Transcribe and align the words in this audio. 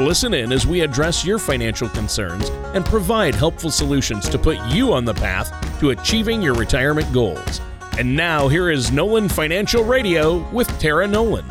Listen 0.00 0.32
in 0.32 0.50
as 0.50 0.66
we 0.66 0.80
address 0.80 1.26
your 1.26 1.38
financial 1.38 1.86
concerns 1.90 2.48
and 2.72 2.86
provide 2.86 3.34
helpful 3.34 3.70
solutions 3.70 4.30
to 4.30 4.38
put 4.38 4.58
you 4.68 4.94
on 4.94 5.04
the 5.04 5.12
path 5.12 5.52
to 5.78 5.90
achieving 5.90 6.40
your 6.40 6.54
retirement 6.54 7.12
goals. 7.12 7.60
And 7.98 8.16
now, 8.16 8.48
here 8.48 8.70
is 8.70 8.90
Nolan 8.90 9.28
Financial 9.28 9.84
Radio 9.84 10.38
with 10.52 10.66
Tara 10.80 11.06
Nolan. 11.06 11.44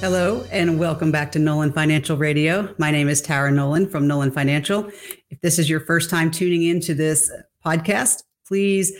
Hello, 0.00 0.44
and 0.50 0.80
welcome 0.80 1.12
back 1.12 1.30
to 1.30 1.38
Nolan 1.38 1.72
Financial 1.72 2.16
Radio. 2.16 2.74
My 2.76 2.90
name 2.90 3.08
is 3.08 3.22
Tara 3.22 3.52
Nolan 3.52 3.88
from 3.88 4.08
Nolan 4.08 4.32
Financial. 4.32 4.90
If 5.30 5.40
this 5.42 5.60
is 5.60 5.70
your 5.70 5.78
first 5.78 6.10
time 6.10 6.32
tuning 6.32 6.64
into 6.64 6.94
this 6.94 7.30
podcast, 7.64 8.24
please 8.48 8.92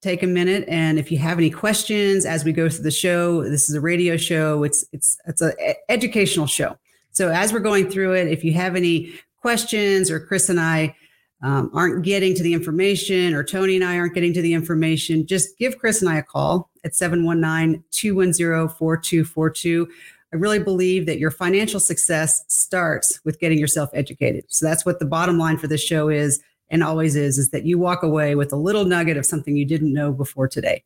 take 0.00 0.22
a 0.22 0.26
minute 0.26 0.64
and 0.68 0.96
if 0.98 1.10
you 1.10 1.18
have 1.18 1.38
any 1.38 1.50
questions 1.50 2.24
as 2.24 2.44
we 2.44 2.52
go 2.52 2.68
through 2.68 2.84
the 2.84 2.90
show 2.90 3.42
this 3.42 3.68
is 3.68 3.74
a 3.74 3.80
radio 3.80 4.16
show 4.16 4.62
it's 4.62 4.84
it's 4.92 5.18
it's 5.26 5.40
an 5.40 5.52
educational 5.88 6.46
show. 6.46 6.78
So 7.10 7.30
as 7.30 7.52
we're 7.52 7.58
going 7.58 7.90
through 7.90 8.12
it 8.14 8.28
if 8.28 8.44
you 8.44 8.52
have 8.52 8.76
any 8.76 9.12
questions 9.40 10.08
or 10.10 10.20
chris 10.20 10.48
and 10.48 10.60
i 10.60 10.94
um, 11.42 11.70
aren't 11.72 12.04
getting 12.04 12.34
to 12.34 12.42
the 12.42 12.52
information 12.52 13.32
or 13.34 13.42
tony 13.42 13.76
and 13.76 13.84
i 13.84 13.98
aren't 13.98 14.14
getting 14.14 14.34
to 14.34 14.42
the 14.42 14.54
information 14.54 15.26
just 15.26 15.58
give 15.58 15.78
chris 15.78 16.00
and 16.00 16.10
i 16.10 16.18
a 16.18 16.22
call 16.22 16.70
at 16.84 16.92
719-210-4242 16.92 19.86
i 20.32 20.36
really 20.36 20.58
believe 20.58 21.06
that 21.06 21.18
your 21.18 21.30
financial 21.30 21.80
success 21.80 22.44
starts 22.68 23.20
with 23.24 23.40
getting 23.40 23.58
yourself 23.58 23.90
educated. 23.94 24.44
So 24.48 24.66
that's 24.66 24.84
what 24.84 24.98
the 24.98 25.06
bottom 25.06 25.38
line 25.38 25.56
for 25.56 25.66
this 25.66 25.82
show 25.82 26.08
is 26.08 26.40
and 26.70 26.82
always 26.82 27.14
is, 27.16 27.38
is 27.38 27.48
that 27.50 27.64
you 27.64 27.78
walk 27.78 28.02
away 28.02 28.34
with 28.34 28.52
a 28.52 28.56
little 28.56 28.84
nugget 28.84 29.16
of 29.16 29.24
something 29.24 29.56
you 29.56 29.64
didn't 29.64 29.92
know 29.92 30.12
before 30.12 30.48
today. 30.48 30.82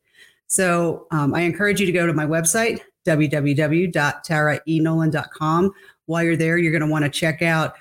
So 0.47 1.07
um, 1.11 1.35
I 1.35 1.41
encourage 1.41 1.81
you 1.81 1.87
to 1.87 1.93
go 1.93 2.07
to 2.07 2.13
my 2.13 2.27
website, 2.27 2.81
www.taraenolan.com. 3.07 5.73
While 6.07 6.23
you're 6.23 6.37
there, 6.37 6.59
you're 6.59 6.73
going 6.73 6.83
to 6.83 6.89
want 6.89 7.05
to 7.05 7.11
check 7.11 7.43
out 7.43 7.75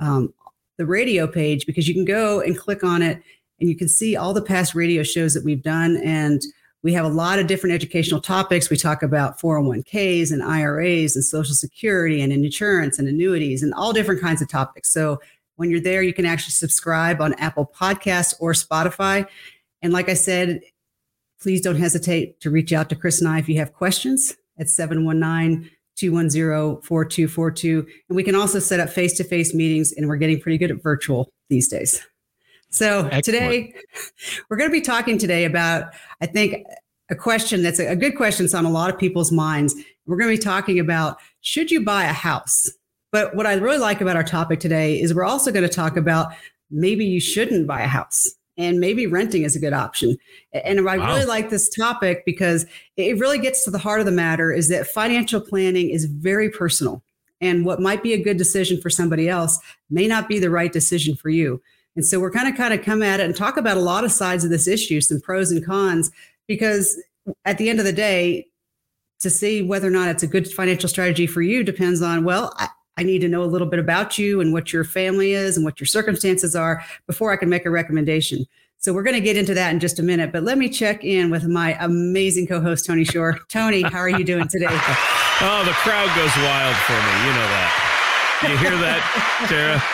um, 0.00 0.34
the 0.76 0.86
radio 0.86 1.26
page 1.26 1.66
because 1.66 1.88
you 1.88 1.94
can 1.94 2.04
go 2.04 2.40
and 2.40 2.58
click 2.58 2.84
on 2.84 3.02
it 3.02 3.22
and 3.60 3.68
you 3.68 3.76
can 3.76 3.88
see 3.88 4.16
all 4.16 4.34
the 4.34 4.42
past 4.42 4.74
radio 4.74 5.02
shows 5.02 5.34
that 5.34 5.44
we've 5.44 5.62
done. 5.62 5.96
And 5.98 6.42
we 6.82 6.92
have 6.92 7.04
a 7.04 7.08
lot 7.08 7.38
of 7.38 7.46
different 7.46 7.74
educational 7.74 8.20
topics. 8.20 8.70
We 8.70 8.76
talk 8.76 9.02
about 9.02 9.40
401ks 9.40 10.32
and 10.32 10.42
IRAs 10.42 11.16
and 11.16 11.24
Social 11.24 11.54
Security 11.54 12.20
and 12.20 12.32
insurance 12.32 12.98
and 12.98 13.08
annuities 13.08 13.62
and 13.62 13.72
all 13.74 13.92
different 13.92 14.20
kinds 14.20 14.42
of 14.42 14.48
topics. 14.48 14.90
So 14.90 15.20
when 15.56 15.70
you're 15.70 15.80
there, 15.80 16.02
you 16.02 16.14
can 16.14 16.26
actually 16.26 16.52
subscribe 16.52 17.20
on 17.20 17.34
Apple 17.34 17.70
Podcasts 17.74 18.34
or 18.40 18.52
Spotify. 18.52 19.26
And 19.82 19.92
like 19.92 20.08
I 20.08 20.14
said, 20.14 20.60
please 21.40 21.60
don't 21.60 21.76
hesitate 21.76 22.40
to 22.40 22.50
reach 22.50 22.72
out 22.72 22.88
to 22.90 22.96
Chris 22.96 23.20
and 23.20 23.28
I 23.28 23.38
if 23.38 23.48
you 23.48 23.58
have 23.58 23.72
questions 23.72 24.36
at 24.58 24.68
719 24.68 25.70
210 25.96 26.82
4242. 26.82 27.86
And 28.08 28.16
we 28.16 28.22
can 28.22 28.34
also 28.34 28.58
set 28.58 28.80
up 28.80 28.90
face 28.90 29.16
to 29.16 29.24
face 29.24 29.54
meetings, 29.54 29.92
and 29.92 30.08
we're 30.08 30.16
getting 30.16 30.40
pretty 30.40 30.58
good 30.58 30.70
at 30.70 30.82
virtual 30.82 31.30
these 31.48 31.68
days. 31.68 32.06
So 32.70 33.06
Excellent. 33.10 33.24
today, 33.24 33.74
we're 34.48 34.56
going 34.56 34.70
to 34.70 34.72
be 34.72 34.82
talking 34.82 35.18
today 35.18 35.44
about, 35.44 35.94
I 36.20 36.26
think, 36.26 36.66
a 37.08 37.14
question 37.14 37.62
that's 37.62 37.78
a 37.78 37.94
good 37.94 38.16
question 38.16 38.44
that's 38.44 38.54
on 38.54 38.64
a 38.64 38.70
lot 38.70 38.90
of 38.90 38.98
people's 38.98 39.32
minds. 39.32 39.74
We're 40.06 40.16
going 40.16 40.30
to 40.30 40.36
be 40.36 40.42
talking 40.42 40.78
about 40.78 41.18
should 41.40 41.70
you 41.70 41.84
buy 41.84 42.04
a 42.04 42.12
house? 42.12 42.68
But 43.12 43.34
what 43.34 43.46
I 43.46 43.54
really 43.54 43.78
like 43.78 44.00
about 44.00 44.16
our 44.16 44.24
topic 44.24 44.60
today 44.60 45.00
is 45.00 45.14
we're 45.14 45.24
also 45.24 45.52
going 45.52 45.66
to 45.66 45.74
talk 45.74 45.96
about 45.96 46.32
maybe 46.70 47.04
you 47.04 47.20
shouldn't 47.20 47.66
buy 47.66 47.82
a 47.82 47.86
house 47.86 48.28
and 48.58 48.80
maybe 48.80 49.06
renting 49.06 49.42
is 49.42 49.54
a 49.54 49.60
good 49.60 49.72
option. 49.72 50.16
And 50.52 50.80
I 50.88 50.96
wow. 50.96 51.06
really 51.06 51.26
like 51.26 51.50
this 51.50 51.68
topic 51.68 52.24
because 52.24 52.66
it 52.96 53.18
really 53.18 53.38
gets 53.38 53.64
to 53.64 53.70
the 53.70 53.78
heart 53.78 54.00
of 54.00 54.06
the 54.06 54.12
matter 54.12 54.52
is 54.52 54.68
that 54.68 54.86
financial 54.86 55.40
planning 55.40 55.90
is 55.90 56.06
very 56.06 56.50
personal. 56.50 57.02
And 57.40 57.66
what 57.66 57.80
might 57.80 58.02
be 58.02 58.14
a 58.14 58.22
good 58.22 58.38
decision 58.38 58.80
for 58.80 58.88
somebody 58.88 59.28
else 59.28 59.58
may 59.90 60.06
not 60.06 60.26
be 60.26 60.38
the 60.38 60.50
right 60.50 60.72
decision 60.72 61.16
for 61.16 61.28
you. 61.28 61.60
And 61.94 62.04
so 62.04 62.18
we're 62.18 62.30
kind 62.30 62.48
of 62.48 62.56
kind 62.56 62.72
of 62.72 62.82
come 62.82 63.02
at 63.02 63.20
it 63.20 63.26
and 63.26 63.36
talk 63.36 63.56
about 63.56 63.76
a 63.76 63.80
lot 63.80 64.04
of 64.04 64.12
sides 64.12 64.42
of 64.42 64.50
this 64.50 64.66
issue, 64.66 65.00
some 65.00 65.20
pros 65.20 65.50
and 65.50 65.64
cons, 65.64 66.10
because 66.46 66.98
at 67.44 67.58
the 67.58 67.68
end 67.68 67.78
of 67.78 67.84
the 67.84 67.92
day, 67.92 68.46
to 69.20 69.30
see 69.30 69.62
whether 69.62 69.88
or 69.88 69.90
not 69.90 70.08
it's 70.08 70.22
a 70.22 70.26
good 70.26 70.50
financial 70.50 70.88
strategy 70.88 71.26
for 71.26 71.40
you 71.40 71.64
depends 71.64 72.02
on, 72.02 72.24
well, 72.24 72.54
I, 72.96 73.02
need 73.02 73.20
to 73.20 73.28
know 73.28 73.42
a 73.42 73.46
little 73.46 73.66
bit 73.66 73.78
about 73.78 74.18
you 74.18 74.40
and 74.40 74.52
what 74.52 74.72
your 74.72 74.84
family 74.84 75.32
is 75.32 75.56
and 75.56 75.64
what 75.64 75.80
your 75.80 75.86
circumstances 75.86 76.56
are 76.56 76.84
before 77.06 77.32
I 77.32 77.36
can 77.36 77.48
make 77.48 77.66
a 77.66 77.70
recommendation. 77.70 78.46
So 78.78 78.92
we're 78.92 79.02
going 79.02 79.14
to 79.14 79.20
get 79.20 79.36
into 79.36 79.54
that 79.54 79.72
in 79.72 79.80
just 79.80 79.98
a 79.98 80.02
minute, 80.02 80.32
but 80.32 80.42
let 80.44 80.58
me 80.58 80.68
check 80.68 81.02
in 81.02 81.30
with 81.30 81.44
my 81.46 81.76
amazing 81.80 82.46
co-host 82.46 82.84
Tony 82.86 83.04
Shore. 83.04 83.38
Tony, 83.48 83.82
how 83.82 83.98
are 83.98 84.08
you 84.08 84.22
doing 84.22 84.48
today? 84.48 84.66
oh, 84.70 85.62
the 85.64 85.72
crowd 85.72 86.08
goes 86.14 86.36
wild 86.36 86.76
for 86.76 86.92
me. 86.92 87.26
You 87.26 87.32
know 87.34 87.48
that. 87.50 87.86
You 88.42 88.56
hear 88.58 88.76
that, 88.78 89.46
Tara? 89.48 89.82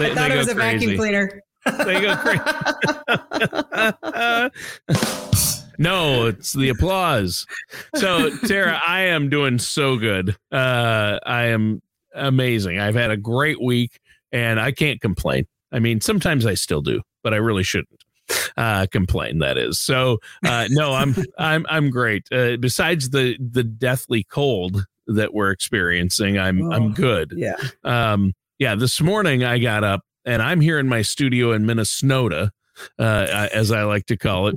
They, 0.00 0.10
I 0.10 0.14
thought 0.16 0.32
it 0.32 0.36
was 0.36 0.48
a 0.48 0.54
crazy. 0.56 0.96
vacuum 0.96 0.96
cleaner. 0.98 1.42
they 1.84 2.00
go 2.00 2.16
crazy. 2.16 2.42
no, 5.78 6.26
it's 6.26 6.52
the 6.54 6.70
applause. 6.70 7.46
So, 7.94 8.36
Tara, 8.46 8.80
I 8.84 9.02
am 9.02 9.28
doing 9.28 9.60
so 9.60 9.96
good. 9.96 10.36
Uh, 10.50 11.20
I 11.24 11.44
am 11.48 11.82
amazing. 12.14 12.78
I've 12.78 12.94
had 12.94 13.10
a 13.10 13.16
great 13.16 13.60
week 13.60 13.98
and 14.32 14.60
I 14.60 14.72
can't 14.72 15.00
complain. 15.00 15.46
I 15.72 15.78
mean, 15.78 16.00
sometimes 16.00 16.46
I 16.46 16.54
still 16.54 16.82
do, 16.82 17.02
but 17.22 17.32
I 17.34 17.36
really 17.36 17.62
shouldn't 17.62 18.04
uh, 18.56 18.86
complain. 18.90 19.38
That 19.38 19.58
is 19.58 19.80
so. 19.80 20.18
Uh, 20.44 20.66
no, 20.70 20.92
I'm 20.92 21.14
I'm 21.38 21.66
I'm 21.68 21.90
great. 21.90 22.26
Uh, 22.32 22.56
besides 22.56 23.10
the 23.10 23.36
the 23.38 23.64
deathly 23.64 24.24
cold 24.24 24.84
that 25.06 25.34
we're 25.34 25.50
experiencing, 25.50 26.38
I'm 26.38 26.62
oh, 26.62 26.72
I'm 26.72 26.92
good. 26.92 27.32
Yeah. 27.36 27.56
Um. 27.84 28.32
Yeah. 28.58 28.74
This 28.74 29.00
morning 29.00 29.44
I 29.44 29.58
got 29.58 29.84
up 29.84 30.02
and 30.24 30.42
I'm 30.42 30.60
here 30.60 30.78
in 30.78 30.88
my 30.88 31.02
studio 31.02 31.52
in 31.52 31.66
Minnesota, 31.66 32.52
uh, 32.98 33.48
as 33.52 33.72
I 33.72 33.84
like 33.84 34.06
to 34.06 34.16
call 34.16 34.48
it. 34.48 34.56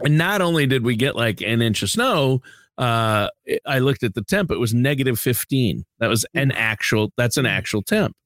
and 0.00 0.18
not 0.18 0.40
only 0.40 0.66
did 0.66 0.84
we 0.84 0.96
get 0.96 1.16
like 1.16 1.40
an 1.40 1.62
inch 1.62 1.82
of 1.82 1.90
snow, 1.90 2.42
uh, 2.78 3.28
I 3.66 3.78
looked 3.78 4.02
at 4.02 4.14
the 4.14 4.22
temp, 4.22 4.50
it 4.50 4.58
was 4.58 4.74
negative 4.74 5.18
15. 5.18 5.84
That 5.98 6.08
was 6.08 6.24
an 6.34 6.52
actual, 6.52 7.12
that's 7.16 7.36
an 7.36 7.46
actual 7.46 7.82
temp. 7.82 8.16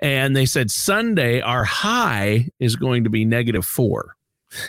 And 0.00 0.36
they 0.36 0.46
said 0.46 0.70
Sunday, 0.70 1.40
our 1.40 1.64
high 1.64 2.48
is 2.60 2.76
going 2.76 3.04
to 3.04 3.10
be 3.10 3.24
negative 3.24 3.64
four 3.64 4.16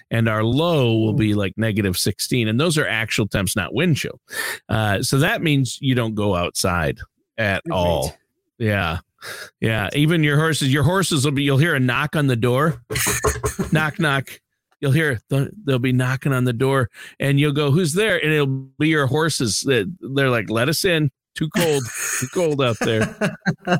and 0.09 0.27
our 0.27 0.43
low 0.43 0.97
will 0.97 1.13
be 1.13 1.33
like 1.33 1.53
negative 1.57 1.97
16. 1.97 2.47
And 2.47 2.59
those 2.59 2.77
are 2.77 2.87
actual 2.87 3.27
temps, 3.27 3.55
not 3.55 3.73
wind 3.73 3.97
chill. 3.97 4.19
Uh, 4.69 5.01
so 5.01 5.19
that 5.19 5.41
means 5.41 5.77
you 5.81 5.95
don't 5.95 6.15
go 6.15 6.35
outside 6.35 6.99
at 7.37 7.63
all. 7.71 8.15
Yeah. 8.57 8.99
Yeah. 9.59 9.89
Even 9.93 10.23
your 10.23 10.37
horses, 10.37 10.71
your 10.71 10.83
horses 10.83 11.25
will 11.25 11.31
be, 11.31 11.43
you'll 11.43 11.57
hear 11.57 11.75
a 11.75 11.79
knock 11.79 12.15
on 12.15 12.27
the 12.27 12.35
door. 12.35 12.81
knock, 13.71 13.99
knock 13.99 14.39
you'll 14.79 14.91
hear 14.91 15.19
they'll 15.29 15.79
be 15.79 15.91
knocking 15.91 16.33
on 16.33 16.43
the 16.43 16.53
door 16.53 16.89
and 17.19 17.39
you'll 17.39 17.51
go 17.51 17.71
who's 17.71 17.93
there? 17.93 18.17
And 18.17 18.33
it'll 18.33 18.47
be 18.79 18.89
your 18.89 19.07
horses 19.07 19.61
that 19.61 19.93
they're 19.99 20.29
like 20.29 20.49
let 20.49 20.69
us 20.69 20.85
in. 20.85 21.11
Too 21.35 21.49
cold. 21.55 21.83
Too 22.19 22.27
cold 22.33 22.61
out 22.61 22.77
there. 22.79 23.37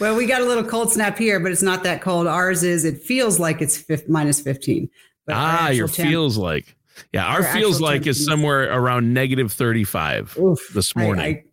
Well 0.00 0.16
we 0.16 0.26
got 0.26 0.40
a 0.40 0.44
little 0.44 0.64
cold 0.64 0.90
snap 0.90 1.16
here 1.16 1.38
but 1.38 1.52
it's 1.52 1.62
not 1.62 1.84
that 1.84 2.00
cold. 2.00 2.26
Ours 2.26 2.64
is 2.64 2.84
it 2.84 3.00
feels 3.02 3.38
like 3.38 3.62
it's 3.62 3.84
minus 4.08 4.40
15 4.40 4.88
ah 5.30 5.68
your 5.68 5.88
temp, 5.88 6.08
feels 6.08 6.36
like 6.36 6.76
yeah 7.12 7.24
our, 7.24 7.44
our 7.44 7.52
feels 7.52 7.80
like 7.80 8.06
is 8.06 8.24
somewhere 8.24 8.72
around 8.72 9.14
negative 9.14 9.52
35 9.52 10.36
oof, 10.38 10.68
this 10.74 10.94
morning 10.96 11.44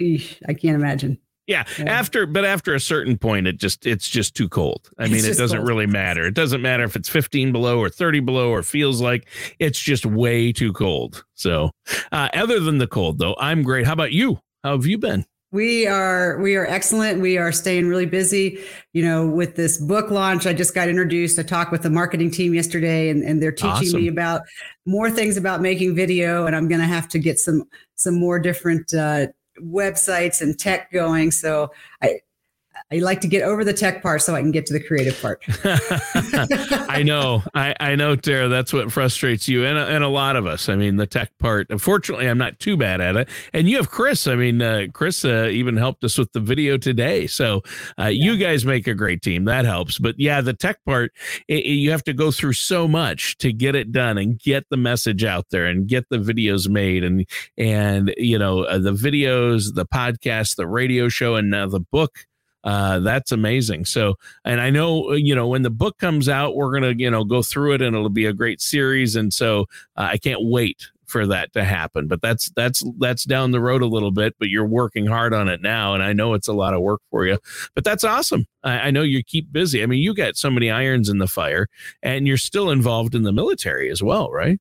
I, 0.00 0.04
I, 0.04 0.28
I 0.48 0.54
can't 0.54 0.76
imagine 0.76 1.18
yeah, 1.50 1.64
yeah, 1.78 1.84
after 1.90 2.26
but 2.26 2.44
after 2.44 2.74
a 2.74 2.80
certain 2.80 3.18
point, 3.18 3.48
it 3.48 3.58
just 3.58 3.84
it's 3.84 4.08
just 4.08 4.36
too 4.36 4.48
cold. 4.48 4.88
I 4.98 5.08
mean, 5.08 5.24
it 5.24 5.36
doesn't 5.36 5.58
cold. 5.58 5.68
really 5.68 5.86
matter. 5.86 6.24
It 6.24 6.34
doesn't 6.34 6.62
matter 6.62 6.84
if 6.84 6.94
it's 6.94 7.08
15 7.08 7.50
below 7.50 7.80
or 7.80 7.90
30 7.90 8.20
below 8.20 8.50
or 8.50 8.62
feels 8.62 9.00
like 9.00 9.28
it's 9.58 9.80
just 9.80 10.06
way 10.06 10.52
too 10.52 10.72
cold. 10.72 11.24
So, 11.34 11.72
uh, 12.12 12.28
other 12.34 12.60
than 12.60 12.78
the 12.78 12.86
cold, 12.86 13.18
though, 13.18 13.34
I'm 13.38 13.64
great. 13.64 13.84
How 13.84 13.94
about 13.94 14.12
you? 14.12 14.40
How 14.62 14.72
have 14.72 14.86
you 14.86 14.96
been? 14.96 15.26
We 15.52 15.88
are 15.88 16.38
we 16.38 16.54
are 16.54 16.66
excellent. 16.66 17.20
We 17.20 17.36
are 17.36 17.50
staying 17.50 17.88
really 17.88 18.06
busy. 18.06 18.60
You 18.92 19.04
know, 19.04 19.26
with 19.26 19.56
this 19.56 19.78
book 19.78 20.08
launch, 20.12 20.46
I 20.46 20.52
just 20.52 20.72
got 20.76 20.88
introduced. 20.88 21.36
I 21.40 21.42
talked 21.42 21.72
with 21.72 21.82
the 21.82 21.90
marketing 21.90 22.30
team 22.30 22.54
yesterday, 22.54 23.08
and, 23.08 23.24
and 23.24 23.42
they're 23.42 23.50
teaching 23.50 23.88
awesome. 23.88 24.00
me 24.02 24.06
about 24.06 24.42
more 24.86 25.10
things 25.10 25.36
about 25.36 25.60
making 25.60 25.96
video. 25.96 26.46
And 26.46 26.54
I'm 26.54 26.68
going 26.68 26.80
to 26.80 26.86
have 26.86 27.08
to 27.08 27.18
get 27.18 27.40
some 27.40 27.64
some 27.96 28.14
more 28.14 28.38
different 28.38 28.94
uh, 28.94 29.26
websites 29.62 30.40
and 30.40 30.58
tech 30.58 30.90
going. 30.92 31.30
So 31.30 31.70
I 32.02 32.20
I 32.92 32.98
like 32.98 33.20
to 33.20 33.28
get 33.28 33.42
over 33.42 33.64
the 33.64 33.72
tech 33.72 34.02
part 34.02 34.20
so 34.20 34.34
I 34.34 34.40
can 34.40 34.50
get 34.50 34.66
to 34.66 34.72
the 34.72 34.80
creative 34.80 35.20
part. 35.22 35.44
I 36.90 37.04
know, 37.04 37.44
I, 37.54 37.72
I 37.78 37.94
know, 37.94 38.16
Tara. 38.16 38.48
That's 38.48 38.72
what 38.72 38.90
frustrates 38.90 39.46
you 39.46 39.64
and 39.64 39.78
and 39.78 40.02
a 40.02 40.08
lot 40.08 40.34
of 40.34 40.46
us. 40.46 40.68
I 40.68 40.74
mean, 40.74 40.96
the 40.96 41.06
tech 41.06 41.30
part. 41.38 41.68
Unfortunately, 41.70 42.28
I'm 42.28 42.38
not 42.38 42.58
too 42.58 42.76
bad 42.76 43.00
at 43.00 43.16
it. 43.16 43.28
And 43.52 43.68
you 43.68 43.76
have 43.76 43.90
Chris. 43.90 44.26
I 44.26 44.34
mean, 44.34 44.60
uh, 44.60 44.86
Chris 44.92 45.24
uh, 45.24 45.48
even 45.52 45.76
helped 45.76 46.02
us 46.02 46.18
with 46.18 46.32
the 46.32 46.40
video 46.40 46.76
today. 46.78 47.28
So 47.28 47.62
uh, 47.96 48.04
yeah. 48.04 48.08
you 48.08 48.36
guys 48.36 48.66
make 48.66 48.88
a 48.88 48.94
great 48.94 49.22
team. 49.22 49.44
That 49.44 49.66
helps. 49.66 49.98
But 49.98 50.18
yeah, 50.18 50.40
the 50.40 50.54
tech 50.54 50.84
part, 50.84 51.12
it, 51.46 51.64
it, 51.64 51.74
you 51.74 51.92
have 51.92 52.04
to 52.04 52.12
go 52.12 52.32
through 52.32 52.54
so 52.54 52.88
much 52.88 53.38
to 53.38 53.52
get 53.52 53.76
it 53.76 53.92
done 53.92 54.18
and 54.18 54.36
get 54.36 54.66
the 54.68 54.76
message 54.76 55.22
out 55.22 55.46
there 55.50 55.66
and 55.66 55.86
get 55.86 56.08
the 56.08 56.18
videos 56.18 56.68
made 56.68 57.04
and 57.04 57.24
and 57.56 58.12
you 58.16 58.38
know 58.38 58.64
uh, 58.64 58.78
the 58.78 58.92
videos, 58.92 59.74
the 59.76 59.86
podcast, 59.86 60.56
the 60.56 60.66
radio 60.66 61.08
show, 61.08 61.36
and 61.36 61.50
now 61.50 61.68
the 61.68 61.80
book 61.80 62.26
uh, 62.64 62.98
that's 63.00 63.32
amazing. 63.32 63.84
So, 63.84 64.16
and 64.44 64.60
I 64.60 64.70
know, 64.70 65.10
uh, 65.10 65.14
you 65.14 65.34
know, 65.34 65.48
when 65.48 65.62
the 65.62 65.70
book 65.70 65.98
comes 65.98 66.28
out, 66.28 66.56
we're 66.56 66.70
going 66.70 66.96
to, 66.96 67.02
you 67.02 67.10
know, 67.10 67.24
go 67.24 67.42
through 67.42 67.74
it 67.74 67.82
and 67.82 67.96
it'll 67.96 68.08
be 68.08 68.26
a 68.26 68.32
great 68.32 68.60
series. 68.60 69.16
And 69.16 69.32
so 69.32 69.62
uh, 69.96 70.08
I 70.12 70.18
can't 70.18 70.40
wait 70.42 70.88
for 71.06 71.26
that 71.26 71.52
to 71.54 71.64
happen. 71.64 72.06
But 72.06 72.20
that's, 72.22 72.50
that's, 72.50 72.84
that's 72.98 73.24
down 73.24 73.50
the 73.50 73.60
road 73.60 73.82
a 73.82 73.86
little 73.86 74.12
bit, 74.12 74.36
but 74.38 74.48
you're 74.48 74.66
working 74.66 75.06
hard 75.06 75.34
on 75.34 75.48
it 75.48 75.60
now. 75.60 75.94
And 75.94 76.02
I 76.02 76.12
know 76.12 76.34
it's 76.34 76.48
a 76.48 76.52
lot 76.52 76.74
of 76.74 76.82
work 76.82 77.00
for 77.10 77.26
you, 77.26 77.38
but 77.74 77.82
that's 77.82 78.04
awesome. 78.04 78.46
I, 78.62 78.78
I 78.78 78.90
know 78.90 79.02
you 79.02 79.24
keep 79.24 79.50
busy. 79.50 79.82
I 79.82 79.86
mean, 79.86 80.00
you 80.00 80.14
got 80.14 80.36
so 80.36 80.50
many 80.50 80.70
irons 80.70 81.08
in 81.08 81.18
the 81.18 81.26
fire 81.26 81.66
and 82.02 82.28
you're 82.28 82.36
still 82.36 82.70
involved 82.70 83.14
in 83.14 83.22
the 83.22 83.32
military 83.32 83.90
as 83.90 84.02
well, 84.02 84.30
right? 84.30 84.60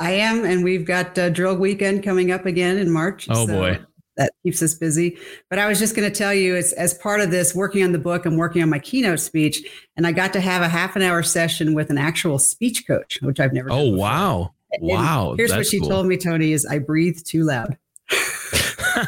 I 0.00 0.12
am, 0.12 0.44
and 0.44 0.64
we've 0.64 0.84
got 0.84 1.16
uh, 1.18 1.30
drill 1.30 1.56
weekend 1.56 2.02
coming 2.02 2.32
up 2.32 2.46
again 2.46 2.78
in 2.78 2.90
March. 2.90 3.28
Oh 3.30 3.46
so 3.46 3.52
boy, 3.52 3.78
that 4.18 4.32
keeps 4.42 4.62
us 4.62 4.74
busy. 4.74 5.16
But 5.48 5.58
I 5.58 5.66
was 5.66 5.78
just 5.78 5.96
going 5.96 6.10
to 6.10 6.16
tell 6.16 6.34
you, 6.34 6.54
it's 6.54 6.72
as 6.72 6.92
part 6.92 7.20
of 7.20 7.30
this 7.30 7.54
working 7.54 7.82
on 7.82 7.92
the 7.92 7.98
book 7.98 8.26
and 8.26 8.36
working 8.36 8.62
on 8.62 8.68
my 8.68 8.78
keynote 8.78 9.20
speech, 9.20 9.62
and 9.96 10.06
I 10.06 10.12
got 10.12 10.34
to 10.34 10.40
have 10.40 10.60
a 10.60 10.68
half 10.68 10.96
an 10.96 11.02
hour 11.02 11.22
session 11.22 11.74
with 11.74 11.88
an 11.88 11.96
actual 11.96 12.38
speech 12.38 12.86
coach, 12.86 13.18
which 13.22 13.40
I've 13.40 13.54
never. 13.54 13.72
Oh 13.72 13.88
wow, 13.88 14.52
and 14.72 14.82
wow! 14.82 15.34
Here's 15.38 15.52
what 15.52 15.66
she 15.66 15.80
cool. 15.80 15.88
told 15.88 16.06
me, 16.06 16.18
Tony: 16.18 16.52
is 16.52 16.66
I 16.66 16.78
breathe 16.78 17.18
too 17.24 17.44
loud. 17.44 17.78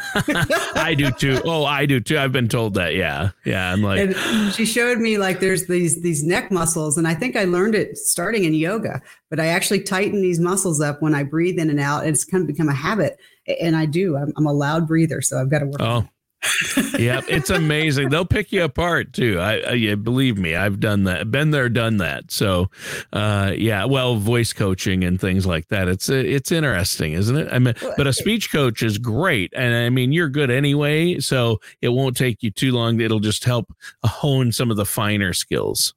I 0.75 0.95
do 0.97 1.11
too. 1.11 1.41
Oh, 1.43 1.65
I 1.65 1.85
do 1.85 1.99
too. 1.99 2.17
I've 2.17 2.31
been 2.31 2.47
told 2.47 2.75
that. 2.75 2.95
Yeah. 2.95 3.31
Yeah. 3.45 3.73
I'm 3.73 3.81
like 3.81 3.99
and 3.99 4.53
she 4.53 4.65
showed 4.65 4.99
me 4.99 5.17
like 5.17 5.39
there's 5.39 5.67
these 5.67 6.01
these 6.01 6.23
neck 6.23 6.51
muscles 6.51 6.97
and 6.97 7.07
I 7.07 7.13
think 7.13 7.35
I 7.35 7.43
learned 7.45 7.75
it 7.75 7.97
starting 7.97 8.45
in 8.45 8.53
yoga, 8.53 9.01
but 9.29 9.39
I 9.39 9.47
actually 9.47 9.81
tighten 9.81 10.21
these 10.21 10.39
muscles 10.39 10.79
up 10.81 11.01
when 11.01 11.15
I 11.15 11.23
breathe 11.23 11.59
in 11.59 11.69
and 11.69 11.79
out. 11.79 12.01
And 12.01 12.09
it's 12.09 12.23
kind 12.23 12.41
of 12.41 12.47
become 12.47 12.69
a 12.69 12.73
habit. 12.73 13.19
And 13.47 13.75
I 13.75 13.85
do. 13.85 14.17
I'm, 14.17 14.33
I'm 14.37 14.45
a 14.45 14.53
loud 14.53 14.87
breather, 14.87 15.21
so 15.21 15.39
I've 15.39 15.49
got 15.49 15.59
to 15.59 15.65
work. 15.65 15.81
Oh, 15.81 16.07
yep, 16.97 17.25
it's 17.27 17.51
amazing. 17.51 18.09
They'll 18.09 18.25
pick 18.25 18.51
you 18.51 18.63
apart 18.63 19.13
too. 19.13 19.39
I, 19.39 19.59
I 19.59 19.71
yeah, 19.73 19.95
believe 19.95 20.39
me, 20.39 20.55
I've 20.55 20.79
done 20.79 21.03
that. 21.03 21.29
Been 21.29 21.51
there, 21.51 21.69
done 21.69 21.97
that. 21.97 22.31
So, 22.31 22.69
uh, 23.13 23.53
yeah. 23.55 23.85
Well, 23.85 24.15
voice 24.15 24.51
coaching 24.51 25.03
and 25.03 25.21
things 25.21 25.45
like 25.45 25.67
that. 25.67 25.87
It's 25.87 26.09
it's 26.09 26.51
interesting, 26.51 27.13
isn't 27.13 27.37
it? 27.37 27.47
I 27.51 27.59
mean, 27.59 27.75
but 27.95 28.07
a 28.07 28.13
speech 28.13 28.51
coach 28.51 28.81
is 28.81 28.97
great, 28.97 29.53
and 29.55 29.75
I 29.75 29.89
mean, 29.89 30.11
you're 30.11 30.29
good 30.29 30.49
anyway, 30.49 31.19
so 31.19 31.59
it 31.79 31.89
won't 31.89 32.17
take 32.17 32.41
you 32.41 32.49
too 32.49 32.71
long. 32.71 32.99
It'll 32.99 33.19
just 33.19 33.43
help 33.43 33.71
hone 34.03 34.51
some 34.51 34.71
of 34.71 34.77
the 34.77 34.85
finer 34.85 35.33
skills. 35.33 35.93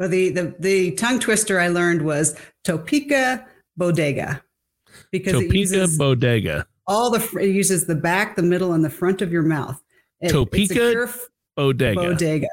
Well, 0.00 0.08
the 0.08 0.30
the 0.30 0.54
the 0.58 0.92
tongue 0.92 1.20
twister 1.20 1.60
I 1.60 1.68
learned 1.68 2.02
was 2.02 2.36
Topeka 2.64 3.46
bodega 3.76 4.42
because 5.12 5.34
Topeka 5.34 5.54
it 5.54 5.58
uses, 5.58 5.96
bodega 5.96 6.66
all 6.86 7.10
the 7.10 7.38
it 7.38 7.50
uses 7.50 7.86
the 7.86 7.94
back, 7.94 8.36
the 8.36 8.42
middle, 8.42 8.72
and 8.72 8.84
the 8.84 8.90
front 8.90 9.22
of 9.22 9.32
your 9.32 9.42
mouth. 9.42 9.80
It, 10.20 10.30
Topeka 10.30 11.08
Bodega. 11.56 12.00
Bodega. 12.00 12.48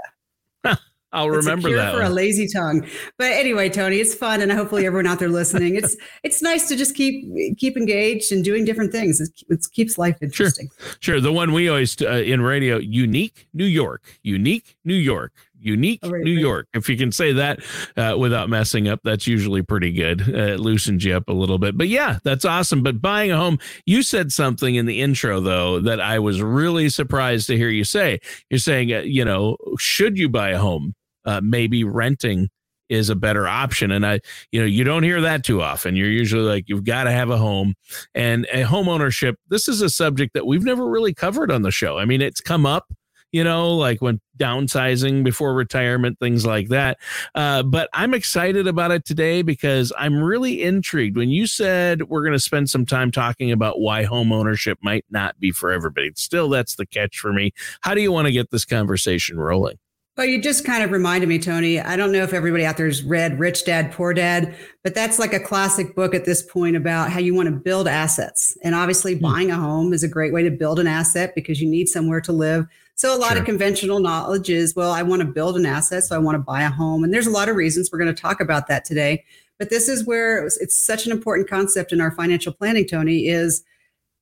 I'll 1.13 1.27
it's 1.27 1.45
remember 1.45 1.71
that 1.75 1.93
for 1.93 2.01
one. 2.01 2.11
a 2.11 2.13
lazy 2.13 2.47
tongue. 2.47 2.87
But 3.19 3.33
anyway, 3.33 3.69
Tony, 3.69 3.97
it's 3.97 4.15
fun, 4.15 4.41
and 4.41 4.51
hopefully 4.51 4.85
everyone 4.87 5.05
out 5.05 5.19
there 5.19 5.29
listening, 5.29 5.75
it's 5.75 5.95
it's 6.23 6.41
nice 6.41 6.67
to 6.69 6.75
just 6.75 6.95
keep 6.95 7.57
keep 7.57 7.77
engaged 7.77 8.31
and 8.31 8.43
doing 8.43 8.65
different 8.65 8.91
things. 8.91 9.21
It, 9.21 9.29
it 9.49 9.65
keeps 9.71 9.97
life 9.97 10.17
interesting. 10.21 10.69
Sure, 10.77 10.97
sure. 10.99 11.21
The 11.21 11.31
one 11.31 11.53
we 11.53 11.69
always 11.69 12.01
uh, 12.01 12.09
in 12.09 12.41
radio, 12.41 12.77
unique 12.77 13.47
New 13.53 13.65
York, 13.65 14.19
unique 14.23 14.75
New 14.83 14.95
York, 14.95 15.33
unique 15.63 15.99
right, 16.03 16.23
New 16.23 16.35
right. 16.35 16.41
York. 16.41 16.67
If 16.73 16.89
you 16.89 16.97
can 16.97 17.11
say 17.11 17.33
that 17.33 17.59
uh, 17.97 18.15
without 18.17 18.49
messing 18.49 18.87
up, 18.87 18.99
that's 19.03 19.27
usually 19.27 19.61
pretty 19.61 19.91
good. 19.91 20.21
Uh, 20.21 20.53
it 20.53 20.59
loosens 20.59 21.03
you 21.03 21.15
up 21.15 21.29
a 21.29 21.33
little 21.33 21.57
bit. 21.57 21.77
But 21.77 21.87
yeah, 21.87 22.19
that's 22.23 22.45
awesome. 22.45 22.83
But 22.83 23.01
buying 23.01 23.31
a 23.31 23.37
home, 23.37 23.59
you 23.85 24.03
said 24.03 24.31
something 24.31 24.75
in 24.75 24.85
the 24.85 25.01
intro 25.01 25.39
though 25.39 25.79
that 25.79 25.99
I 25.99 26.19
was 26.19 26.41
really 26.41 26.89
surprised 26.89 27.47
to 27.47 27.57
hear 27.57 27.69
you 27.69 27.83
say. 27.83 28.19
You're 28.49 28.59
saying, 28.59 28.93
uh, 28.93 28.99
you 28.99 29.25
know, 29.25 29.57
should 29.77 30.17
you 30.17 30.29
buy 30.29 30.49
a 30.49 30.59
home? 30.59 30.93
Uh, 31.25 31.39
maybe 31.41 31.83
renting 31.83 32.49
is 32.89 33.09
a 33.09 33.15
better 33.15 33.47
option. 33.47 33.91
And 33.91 34.05
I, 34.05 34.19
you 34.51 34.59
know, 34.59 34.65
you 34.65 34.83
don't 34.83 35.03
hear 35.03 35.21
that 35.21 35.43
too 35.43 35.61
often. 35.61 35.95
You're 35.95 36.09
usually 36.09 36.43
like, 36.43 36.65
you've 36.67 36.83
got 36.83 37.05
to 37.05 37.11
have 37.11 37.29
a 37.29 37.37
home 37.37 37.75
and 38.13 38.45
a 38.51 38.61
home 38.61 38.89
ownership. 38.89 39.37
This 39.49 39.67
is 39.67 39.81
a 39.81 39.89
subject 39.89 40.33
that 40.33 40.45
we've 40.45 40.63
never 40.63 40.87
really 40.87 41.13
covered 41.13 41.51
on 41.51 41.61
the 41.61 41.71
show. 41.71 41.97
I 41.97 42.05
mean, 42.05 42.21
it's 42.21 42.41
come 42.41 42.65
up 42.65 42.93
you 43.33 43.43
know, 43.43 43.75
like 43.75 44.01
when 44.01 44.21
downsizing 44.37 45.23
before 45.23 45.53
retirement, 45.53 46.19
things 46.19 46.45
like 46.45 46.69
that. 46.69 46.99
Uh, 47.35 47.63
but 47.63 47.89
I'm 47.91 48.13
excited 48.13 48.67
about 48.67 48.91
it 48.91 49.05
today 49.05 49.41
because 49.41 49.91
I'm 49.97 50.21
really 50.21 50.61
intrigued. 50.61 51.17
When 51.17 51.29
you 51.29 51.47
said 51.47 52.03
we're 52.03 52.21
going 52.21 52.33
to 52.33 52.39
spend 52.39 52.69
some 52.69 52.85
time 52.85 53.11
talking 53.11 53.51
about 53.51 53.79
why 53.79 54.03
home 54.03 54.31
ownership 54.31 54.77
might 54.81 55.03
not 55.09 55.39
be 55.39 55.51
for 55.51 55.71
everybody, 55.71 56.11
still, 56.15 56.47
that's 56.47 56.75
the 56.75 56.85
catch 56.85 57.17
for 57.17 57.33
me. 57.33 57.51
How 57.81 57.95
do 57.95 58.01
you 58.01 58.11
want 58.11 58.27
to 58.27 58.31
get 58.31 58.51
this 58.51 58.65
conversation 58.65 59.37
rolling? 59.39 59.77
Well, 60.15 60.27
you 60.27 60.39
just 60.39 60.63
kind 60.63 60.83
of 60.83 60.91
reminded 60.91 61.27
me, 61.27 61.39
Tony. 61.39 61.79
I 61.79 61.95
don't 61.95 62.11
know 62.11 62.21
if 62.21 62.33
everybody 62.33 62.63
out 62.65 62.77
there's 62.77 63.01
read 63.01 63.39
Rich 63.39 63.65
Dad, 63.65 63.91
Poor 63.91 64.13
Dad, 64.13 64.55
but 64.83 64.93
that's 64.93 65.17
like 65.17 65.33
a 65.33 65.39
classic 65.39 65.95
book 65.95 66.13
at 66.13 66.23
this 66.23 66.43
point 66.43 66.75
about 66.75 67.09
how 67.09 67.19
you 67.19 67.33
want 67.33 67.49
to 67.49 67.55
build 67.55 67.87
assets. 67.87 68.55
And 68.61 68.75
obviously, 68.75 69.15
mm-hmm. 69.15 69.23
buying 69.23 69.51
a 69.51 69.55
home 69.55 69.91
is 69.91 70.03
a 70.03 70.07
great 70.07 70.31
way 70.31 70.43
to 70.43 70.51
build 70.51 70.79
an 70.79 70.85
asset 70.85 71.33
because 71.33 71.59
you 71.59 71.67
need 71.67 71.87
somewhere 71.87 72.21
to 72.21 72.31
live. 72.31 72.67
So, 72.93 73.15
a 73.15 73.17
lot 73.17 73.31
sure. 73.31 73.39
of 73.39 73.45
conventional 73.45 73.99
knowledge 73.99 74.51
is 74.51 74.75
well, 74.75 74.91
I 74.91 75.01
want 75.01 75.23
to 75.23 75.27
build 75.27 75.57
an 75.57 75.65
asset, 75.65 76.03
so 76.03 76.15
I 76.15 76.19
want 76.19 76.35
to 76.35 76.43
buy 76.43 76.61
a 76.61 76.69
home. 76.69 77.03
And 77.03 77.11
there's 77.11 77.25
a 77.25 77.31
lot 77.31 77.49
of 77.49 77.55
reasons. 77.55 77.89
We're 77.91 77.97
going 77.97 78.13
to 78.13 78.21
talk 78.21 78.39
about 78.39 78.67
that 78.67 78.85
today. 78.85 79.23
But 79.57 79.71
this 79.71 79.89
is 79.89 80.05
where 80.05 80.45
it's 80.45 80.85
such 80.85 81.07
an 81.07 81.11
important 81.11 81.49
concept 81.49 81.91
in 81.91 81.99
our 81.99 82.11
financial 82.11 82.53
planning, 82.53 82.85
Tony, 82.85 83.29
is 83.29 83.63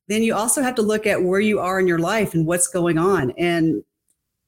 then 0.08 0.22
you 0.22 0.34
also 0.34 0.62
have 0.62 0.74
to 0.76 0.82
look 0.82 1.06
at 1.06 1.22
where 1.22 1.40
you 1.40 1.58
are 1.58 1.78
in 1.78 1.86
your 1.86 1.98
life 1.98 2.32
and 2.32 2.46
what's 2.46 2.68
going 2.68 2.96
on. 2.96 3.32
And 3.32 3.84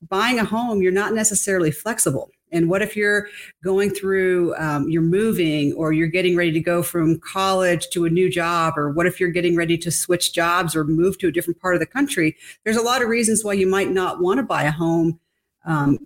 buying 0.08 0.38
a 0.38 0.44
home, 0.44 0.82
you're 0.82 0.92
not 0.92 1.14
necessarily 1.14 1.70
flexible. 1.70 2.30
And 2.52 2.68
what 2.68 2.82
if 2.82 2.96
you're 2.96 3.28
going 3.64 3.90
through, 3.90 4.54
um, 4.56 4.88
you're 4.88 5.02
moving 5.02 5.73
or 5.73 5.92
you're 5.92 6.06
getting 6.06 6.37
ready 6.37 6.52
to 6.52 6.61
go 6.61 6.84
from 6.84 7.18
college 7.18 7.88
to 7.90 8.04
a 8.04 8.11
new 8.11 8.30
job? 8.30 8.75
Or 8.76 8.90
what 8.90 9.06
if 9.06 9.18
you're 9.18 9.30
getting 9.30 9.56
ready 9.56 9.76
to 9.78 9.90
switch 9.90 10.32
jobs 10.32 10.76
or 10.76 10.84
move 10.84 11.18
to 11.18 11.28
a 11.28 11.32
different 11.32 11.61
part 11.61 11.75
of 11.75 11.80
the 11.80 11.87
country? 11.87 12.37
There's 12.62 12.76
a 12.76 12.82
lot 12.82 13.02
of 13.02 13.08
reasons 13.08 13.44
why 13.44 13.54
you 13.54 13.66
might 13.66 13.90
not 13.90 14.20
want 14.20 14.38
to 14.38 14.44
buy 14.44 14.62
a 14.62 14.70
home. 14.70 15.18
Um, 15.64 15.99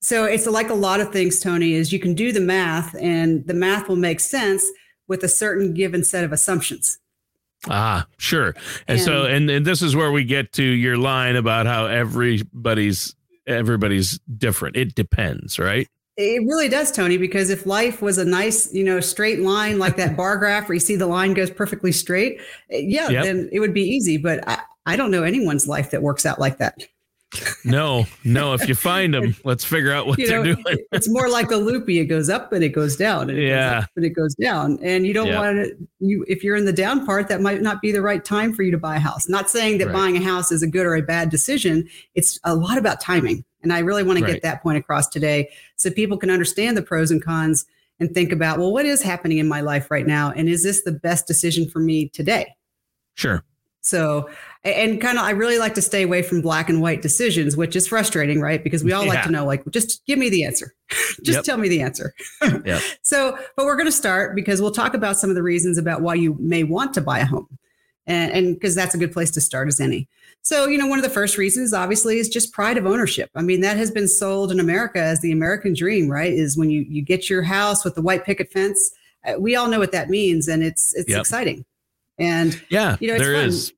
so 0.00 0.24
it's 0.24 0.46
like 0.46 0.70
a 0.70 0.74
lot 0.74 1.00
of 1.00 1.12
things, 1.12 1.38
Tony, 1.38 1.74
is 1.74 1.92
you 1.92 2.00
can 2.00 2.14
do 2.14 2.32
the 2.32 2.40
math 2.40 2.96
and 3.00 3.46
the 3.46 3.54
math 3.54 3.88
will 3.88 3.94
make 3.94 4.18
sense 4.18 4.66
with 5.06 5.22
a 5.22 5.28
certain 5.28 5.72
given 5.72 6.02
set 6.02 6.24
of 6.24 6.32
assumptions. 6.32 6.98
Ah, 7.68 8.06
sure. 8.18 8.54
And, 8.88 8.98
and 8.98 9.00
so, 9.00 9.24
and, 9.26 9.48
and 9.48 9.64
this 9.64 9.82
is 9.82 9.94
where 9.94 10.10
we 10.10 10.24
get 10.24 10.52
to 10.54 10.64
your 10.64 10.96
line 10.96 11.36
about 11.36 11.66
how 11.66 11.86
everybody's 11.86 13.14
everybody's 13.52 14.18
different. 14.36 14.76
It 14.76 14.94
depends, 14.94 15.58
right? 15.58 15.88
It 16.16 16.42
really 16.46 16.68
does, 16.68 16.92
Tony, 16.92 17.16
because 17.16 17.48
if 17.48 17.64
life 17.64 18.02
was 18.02 18.18
a 18.18 18.24
nice, 18.24 18.72
you 18.74 18.84
know, 18.84 19.00
straight 19.00 19.40
line 19.40 19.78
like 19.78 19.96
that 19.96 20.16
bar 20.16 20.36
graph 20.36 20.68
where 20.68 20.74
you 20.74 20.80
see 20.80 20.96
the 20.96 21.06
line 21.06 21.34
goes 21.34 21.50
perfectly 21.50 21.92
straight, 21.92 22.40
eh, 22.70 22.82
yeah, 22.84 23.08
yep. 23.08 23.24
then 23.24 23.48
it 23.52 23.60
would 23.60 23.72
be 23.72 23.82
easy. 23.82 24.18
But 24.18 24.46
I, 24.46 24.60
I 24.84 24.96
don't 24.96 25.10
know 25.10 25.22
anyone's 25.22 25.66
life 25.66 25.90
that 25.90 26.02
works 26.02 26.26
out 26.26 26.38
like 26.38 26.58
that 26.58 26.86
no, 27.64 28.06
no. 28.24 28.54
If 28.54 28.68
you 28.68 28.74
find 28.74 29.14
them, 29.14 29.34
let's 29.44 29.64
figure 29.64 29.92
out 29.92 30.06
what 30.06 30.18
you 30.18 30.26
they're 30.26 30.44
know, 30.44 30.54
doing. 30.54 30.78
it's 30.92 31.08
more 31.08 31.28
like 31.28 31.50
a 31.50 31.56
loopy. 31.56 31.98
It 31.98 32.06
goes 32.06 32.28
up 32.28 32.52
and 32.52 32.62
it 32.62 32.70
goes 32.70 32.96
down, 32.96 33.30
and 33.30 33.38
it 33.38 33.48
yeah, 33.48 33.80
goes 33.80 33.88
and 33.96 34.04
it 34.04 34.10
goes 34.10 34.34
down. 34.34 34.78
And 34.82 35.06
you 35.06 35.14
don't 35.14 35.28
yeah. 35.28 35.40
want 35.40 35.56
to. 35.56 35.88
You 36.00 36.24
if 36.28 36.44
you're 36.44 36.56
in 36.56 36.64
the 36.64 36.72
down 36.72 37.06
part, 37.06 37.28
that 37.28 37.40
might 37.40 37.62
not 37.62 37.80
be 37.80 37.92
the 37.92 38.02
right 38.02 38.24
time 38.24 38.52
for 38.52 38.62
you 38.62 38.70
to 38.70 38.78
buy 38.78 38.96
a 38.96 39.00
house. 39.00 39.28
Not 39.28 39.50
saying 39.50 39.78
that 39.78 39.86
right. 39.86 39.94
buying 39.94 40.16
a 40.16 40.22
house 40.22 40.52
is 40.52 40.62
a 40.62 40.66
good 40.66 40.86
or 40.86 40.94
a 40.94 41.02
bad 41.02 41.30
decision. 41.30 41.88
It's 42.14 42.38
a 42.44 42.54
lot 42.54 42.78
about 42.78 43.00
timing, 43.00 43.44
and 43.62 43.72
I 43.72 43.80
really 43.80 44.02
want 44.02 44.18
to 44.18 44.26
get 44.26 44.42
that 44.42 44.62
point 44.62 44.78
across 44.78 45.08
today, 45.08 45.48
so 45.76 45.90
people 45.90 46.18
can 46.18 46.30
understand 46.30 46.76
the 46.76 46.82
pros 46.82 47.10
and 47.10 47.22
cons 47.22 47.64
and 48.00 48.12
think 48.12 48.32
about 48.32 48.58
well, 48.58 48.72
what 48.72 48.84
is 48.84 49.00
happening 49.00 49.38
in 49.38 49.48
my 49.48 49.60
life 49.60 49.90
right 49.90 50.06
now, 50.06 50.32
and 50.32 50.48
is 50.48 50.62
this 50.62 50.82
the 50.82 50.92
best 50.92 51.26
decision 51.26 51.68
for 51.68 51.78
me 51.78 52.08
today? 52.08 52.54
Sure. 53.14 53.44
So, 53.82 54.30
and 54.64 55.00
kind 55.00 55.18
of, 55.18 55.24
I 55.24 55.30
really 55.30 55.58
like 55.58 55.74
to 55.74 55.82
stay 55.82 56.02
away 56.02 56.22
from 56.22 56.40
black 56.40 56.68
and 56.68 56.80
white 56.80 57.02
decisions, 57.02 57.56
which 57.56 57.74
is 57.74 57.88
frustrating, 57.88 58.40
right? 58.40 58.62
Because 58.62 58.84
we 58.84 58.92
all 58.92 59.04
yeah. 59.04 59.10
like 59.10 59.24
to 59.24 59.30
know, 59.30 59.44
like, 59.44 59.68
just 59.70 60.04
give 60.06 60.18
me 60.18 60.30
the 60.30 60.44
answer. 60.44 60.74
just 61.22 61.38
yep. 61.38 61.44
tell 61.44 61.56
me 61.56 61.68
the 61.68 61.82
answer. 61.82 62.14
yeah. 62.64 62.80
So, 63.02 63.36
but 63.56 63.66
we're 63.66 63.76
going 63.76 63.86
to 63.86 63.92
start 63.92 64.36
because 64.36 64.62
we'll 64.62 64.70
talk 64.70 64.94
about 64.94 65.18
some 65.18 65.28
of 65.28 65.36
the 65.36 65.42
reasons 65.42 65.76
about 65.76 66.02
why 66.02 66.14
you 66.14 66.36
may 66.38 66.62
want 66.62 66.94
to 66.94 67.00
buy 67.00 67.18
a 67.18 67.26
home. 67.26 67.58
and 68.06 68.54
because 68.54 68.74
that's 68.74 68.94
a 68.94 68.98
good 68.98 69.12
place 69.12 69.30
to 69.32 69.40
start 69.40 69.68
as 69.68 69.80
any. 69.80 70.08
So, 70.42 70.66
you 70.66 70.78
know, 70.78 70.86
one 70.86 70.98
of 70.98 71.04
the 71.04 71.10
first 71.10 71.36
reasons 71.36 71.72
obviously 71.72 72.18
is 72.18 72.28
just 72.28 72.52
pride 72.52 72.76
of 72.76 72.86
ownership. 72.86 73.30
I 73.34 73.42
mean, 73.42 73.60
that 73.60 73.76
has 73.76 73.90
been 73.90 74.08
sold 74.08 74.50
in 74.50 74.58
America 74.60 75.00
as 75.00 75.20
the 75.20 75.32
American 75.32 75.74
dream, 75.74 76.08
right? 76.08 76.32
Is 76.32 76.56
when 76.56 76.70
you 76.70 76.84
you 76.88 77.02
get 77.02 77.28
your 77.28 77.42
house 77.42 77.84
with 77.84 77.94
the 77.94 78.02
white 78.02 78.24
picket 78.24 78.52
fence. 78.52 78.90
Uh, 79.24 79.34
we 79.38 79.54
all 79.54 79.68
know 79.68 79.78
what 79.78 79.92
that 79.92 80.10
means 80.10 80.48
and 80.48 80.64
it's 80.64 80.94
it's 80.94 81.08
yep. 81.08 81.20
exciting. 81.20 81.64
And 82.18 82.60
yeah, 82.70 82.96
you 83.00 83.08
know, 83.08 83.18
there 83.18 83.34
fun. 83.34 83.44
is. 83.46 83.72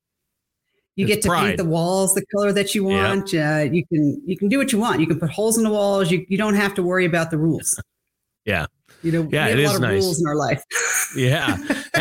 You 0.97 1.07
it's 1.07 1.15
get 1.17 1.23
to 1.23 1.29
pride. 1.29 1.47
paint 1.47 1.57
the 1.57 1.65
walls 1.65 2.15
the 2.15 2.25
color 2.27 2.53
that 2.53 2.75
you 2.75 2.85
want. 2.85 3.33
Yep. 3.33 3.71
Uh, 3.71 3.73
you 3.73 3.87
can 3.87 4.23
you 4.27 4.37
can 4.37 4.49
do 4.49 4.59
what 4.59 4.73
you 4.73 4.79
want. 4.79 5.01
You 5.01 5.07
can 5.07 5.19
put 5.19 5.31
holes 5.31 5.59
in 5.59 5.65
the 5.65 5.71
walls. 5.71 6.11
You 6.11 6.25
you 6.29 6.39
don't 6.39 6.55
have 6.55 6.75
to 6.75 6.83
worry 6.83 7.05
about 7.05 7.31
the 7.31 7.39
rules. 7.39 7.81
yeah. 8.45 8.67
You 9.03 9.13
know, 9.13 9.29
yeah, 9.31 9.49
it 9.49 9.59
is 9.59 9.79
nice. 9.81 10.03
rules 10.03 10.21
in 10.21 10.27
our 10.27 10.35
life. 10.35 10.63
yeah. 11.17 11.59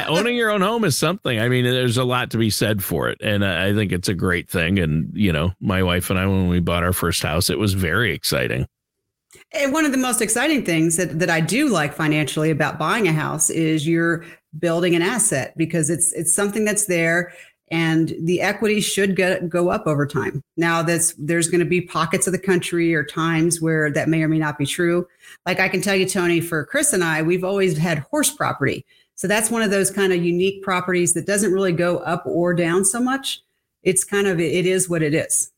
Owning 0.08 0.38
your 0.38 0.50
own 0.50 0.62
home 0.62 0.86
is 0.86 0.98
something. 0.98 1.38
I 1.38 1.50
mean, 1.50 1.66
there's 1.66 1.98
a 1.98 2.06
lot 2.06 2.32
to 2.32 2.38
be 2.38 2.50
said 2.50 2.82
for 2.82 3.10
it. 3.10 3.20
And 3.22 3.44
I 3.44 3.74
think 3.74 3.92
it's 3.92 4.08
a 4.08 4.14
great 4.14 4.50
thing. 4.50 4.80
And, 4.80 5.12
you 5.14 5.34
know, 5.34 5.52
my 5.60 5.84
wife 5.84 6.10
and 6.10 6.18
I, 6.18 6.26
when 6.26 6.48
we 6.48 6.62
bought 6.62 6.84
our 6.84 6.94
first 6.94 7.22
house, 7.22 7.50
it 7.50 7.60
was 7.60 7.74
very 7.74 8.14
exciting. 8.14 8.68
And 9.52 9.74
one 9.74 9.84
of 9.84 9.92
the 9.92 9.98
most 9.98 10.22
exciting 10.22 10.64
things 10.64 10.96
that, 10.96 11.20
that 11.20 11.30
I 11.30 11.42
do 11.42 11.68
like 11.68 11.94
financially 11.94 12.52
about 12.52 12.80
buying 12.80 13.08
a 13.08 13.14
house 13.14 13.50
is 13.50 13.86
you're 13.86 14.24
building 14.58 14.96
an 14.96 15.02
asset 15.02 15.54
because 15.58 15.90
it's 15.90 16.14
it's 16.14 16.34
something 16.34 16.64
that's 16.64 16.86
there 16.86 17.34
and 17.74 18.14
the 18.20 18.40
equity 18.40 18.80
should 18.82 19.16
go, 19.16 19.42
go 19.48 19.70
up 19.70 19.88
over 19.88 20.06
time. 20.06 20.44
Now, 20.58 20.84
that's 20.84 21.16
there's 21.18 21.50
going 21.50 21.60
to 21.60 21.66
be 21.66 21.82
pockets 21.82 22.28
of 22.28 22.32
the 22.32 22.38
country 22.38 22.94
or 22.94 23.04
times 23.04 23.60
where 23.60 23.92
that 23.92 24.08
may 24.08 24.22
or 24.22 24.28
may 24.28 24.38
not 24.38 24.60
be 24.60 24.66
true. 24.68 25.08
Like 25.48 25.60
I 25.60 25.70
can 25.70 25.82
tell 25.82 25.96
you, 25.96 26.08
Tony, 26.08 26.40
for 26.40 26.66
Chris 26.66 26.94
and 26.94 27.04
I, 27.04 27.24
we've 27.24 27.44
always 27.44 27.76
had 27.76 27.98
horse 27.98 28.30
property. 28.30 28.86
So 29.16 29.28
that's 29.28 29.50
one 29.50 29.64
of 29.64 29.72
those 29.72 29.90
kind 29.90 30.14
of 30.14 30.24
unique 30.24 30.62
properties 30.62 31.16
that 31.16 31.26
doesn't 31.26 31.52
really 31.52 31.72
go 31.72 31.98
up 31.98 32.24
or 32.28 32.54
down 32.54 32.86
so 32.86 33.00
much. 33.00 33.42
It's 33.82 34.04
kind 34.04 34.28
of 34.28 34.40
it 34.40 34.68
is 34.68 34.88
what 34.88 35.02
it 35.02 35.16
is. 35.16 35.52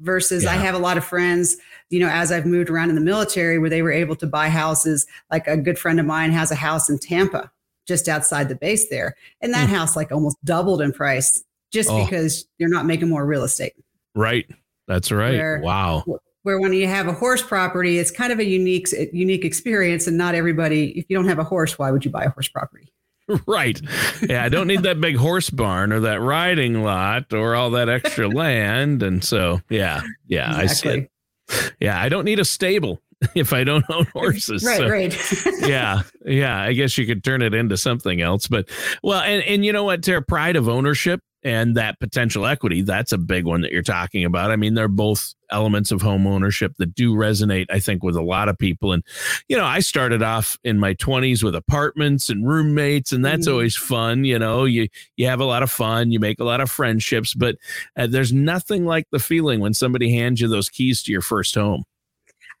Versus, 0.00 0.44
yeah. 0.44 0.52
I 0.52 0.54
have 0.54 0.74
a 0.74 0.78
lot 0.78 0.96
of 0.96 1.04
friends, 1.04 1.58
you 1.90 2.00
know, 2.00 2.08
as 2.08 2.32
I've 2.32 2.46
moved 2.46 2.70
around 2.70 2.88
in 2.88 2.94
the 2.94 3.02
military, 3.02 3.58
where 3.58 3.68
they 3.68 3.82
were 3.82 3.92
able 3.92 4.16
to 4.16 4.26
buy 4.26 4.48
houses. 4.48 5.06
Like 5.30 5.46
a 5.46 5.58
good 5.58 5.78
friend 5.78 6.00
of 6.00 6.06
mine 6.06 6.32
has 6.32 6.50
a 6.50 6.54
house 6.54 6.88
in 6.88 6.98
Tampa, 6.98 7.50
just 7.86 8.08
outside 8.08 8.48
the 8.48 8.54
base 8.54 8.88
there. 8.88 9.16
And 9.40 9.52
that 9.54 9.68
mm. 9.68 9.72
house 9.72 9.96
like 9.96 10.12
almost 10.12 10.42
doubled 10.44 10.80
in 10.80 10.92
price 10.92 11.42
just 11.72 11.90
oh. 11.90 12.04
because 12.04 12.46
you're 12.58 12.68
not 12.68 12.86
making 12.86 13.08
more 13.08 13.26
real 13.26 13.44
estate. 13.44 13.74
Right. 14.14 14.46
That's 14.86 15.10
right. 15.10 15.34
Where, 15.34 15.60
wow. 15.60 16.04
Where 16.42 16.60
when 16.60 16.72
you 16.72 16.86
have 16.86 17.06
a 17.06 17.12
horse 17.12 17.42
property, 17.42 17.98
it's 17.98 18.10
kind 18.10 18.32
of 18.32 18.38
a 18.38 18.44
unique 18.44 18.88
unique 19.12 19.44
experience 19.44 20.06
and 20.06 20.18
not 20.18 20.34
everybody 20.34 20.90
if 20.98 21.06
you 21.08 21.16
don't 21.16 21.28
have 21.28 21.38
a 21.38 21.44
horse, 21.44 21.78
why 21.78 21.90
would 21.90 22.04
you 22.04 22.10
buy 22.10 22.24
a 22.24 22.30
horse 22.30 22.48
property? 22.48 22.88
Right. 23.46 23.80
Yeah, 24.28 24.44
I 24.44 24.48
don't 24.48 24.66
need 24.66 24.82
that 24.82 25.00
big 25.00 25.16
horse 25.16 25.48
barn 25.48 25.92
or 25.92 26.00
that 26.00 26.20
riding 26.20 26.82
lot 26.82 27.32
or 27.32 27.54
all 27.54 27.70
that 27.70 27.88
extra 27.88 28.28
land 28.28 29.02
and 29.02 29.22
so 29.22 29.60
yeah. 29.70 30.02
Yeah, 30.26 30.60
exactly. 30.60 30.90
I 30.90 30.94
see 30.94 30.98
it. 30.98 31.72
Yeah, 31.80 32.02
I 32.02 32.08
don't 32.08 32.24
need 32.24 32.40
a 32.40 32.44
stable. 32.44 33.00
if 33.34 33.52
I 33.52 33.64
don't 33.64 33.84
own 33.90 34.06
horses. 34.12 34.64
right, 34.64 34.78
so, 34.78 34.88
right. 34.88 35.46
yeah, 35.68 36.02
yeah. 36.24 36.60
I 36.60 36.72
guess 36.72 36.96
you 36.98 37.06
could 37.06 37.24
turn 37.24 37.42
it 37.42 37.54
into 37.54 37.76
something 37.76 38.20
else. 38.20 38.48
But 38.48 38.68
well, 39.02 39.20
and 39.20 39.42
and 39.44 39.64
you 39.64 39.72
know 39.72 39.84
what? 39.84 40.02
Their 40.02 40.20
pride 40.20 40.56
of 40.56 40.68
ownership 40.68 41.20
and 41.44 41.76
that 41.76 41.98
potential 41.98 42.46
equity, 42.46 42.82
that's 42.82 43.12
a 43.12 43.18
big 43.18 43.44
one 43.44 43.62
that 43.62 43.72
you're 43.72 43.82
talking 43.82 44.24
about. 44.24 44.52
I 44.52 44.56
mean, 44.56 44.74
they're 44.74 44.86
both 44.86 45.34
elements 45.50 45.90
of 45.90 46.00
home 46.00 46.24
ownership 46.24 46.72
that 46.78 46.94
do 46.94 47.14
resonate, 47.14 47.66
I 47.68 47.80
think, 47.80 48.04
with 48.04 48.14
a 48.14 48.22
lot 48.22 48.48
of 48.48 48.56
people. 48.56 48.92
And, 48.92 49.02
you 49.48 49.56
know, 49.56 49.64
I 49.64 49.80
started 49.80 50.22
off 50.22 50.56
in 50.62 50.78
my 50.78 50.94
20s 50.94 51.42
with 51.42 51.56
apartments 51.56 52.28
and 52.28 52.46
roommates, 52.46 53.12
and 53.12 53.24
that's 53.24 53.46
mm-hmm. 53.46 53.54
always 53.54 53.76
fun. 53.76 54.24
You 54.24 54.38
know, 54.38 54.64
you 54.64 54.88
you 55.16 55.26
have 55.26 55.40
a 55.40 55.44
lot 55.44 55.64
of 55.64 55.70
fun, 55.70 56.12
you 56.12 56.20
make 56.20 56.38
a 56.38 56.44
lot 56.44 56.60
of 56.60 56.70
friendships, 56.70 57.34
but 57.34 57.56
uh, 57.96 58.06
there's 58.06 58.32
nothing 58.32 58.86
like 58.86 59.08
the 59.10 59.18
feeling 59.18 59.58
when 59.58 59.74
somebody 59.74 60.12
hands 60.12 60.40
you 60.40 60.46
those 60.46 60.68
keys 60.68 61.02
to 61.02 61.12
your 61.12 61.22
first 61.22 61.54
home 61.54 61.84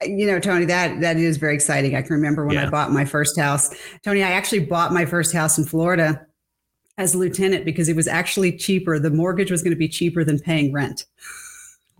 you 0.04 0.26
know 0.26 0.38
tony 0.40 0.64
that 0.64 1.00
that 1.00 1.16
is 1.16 1.36
very 1.36 1.54
exciting. 1.54 1.94
I 1.94 2.02
can 2.02 2.12
remember 2.12 2.46
when 2.46 2.56
yeah. 2.56 2.66
i 2.66 2.70
bought 2.70 2.92
my 2.92 3.04
first 3.04 3.38
house. 3.38 3.74
Tony 4.04 4.22
i 4.22 4.30
actually 4.30 4.60
bought 4.60 4.92
my 4.92 5.04
first 5.04 5.32
house 5.32 5.58
in 5.58 5.64
florida 5.64 6.26
as 6.98 7.14
a 7.14 7.18
lieutenant 7.18 7.64
because 7.64 7.88
it 7.88 7.96
was 7.96 8.06
actually 8.06 8.56
cheaper. 8.56 8.98
The 8.98 9.10
mortgage 9.10 9.50
was 9.50 9.62
going 9.62 9.72
to 9.72 9.78
be 9.78 9.88
cheaper 9.88 10.24
than 10.24 10.38
paying 10.38 10.72
rent. 10.72 11.06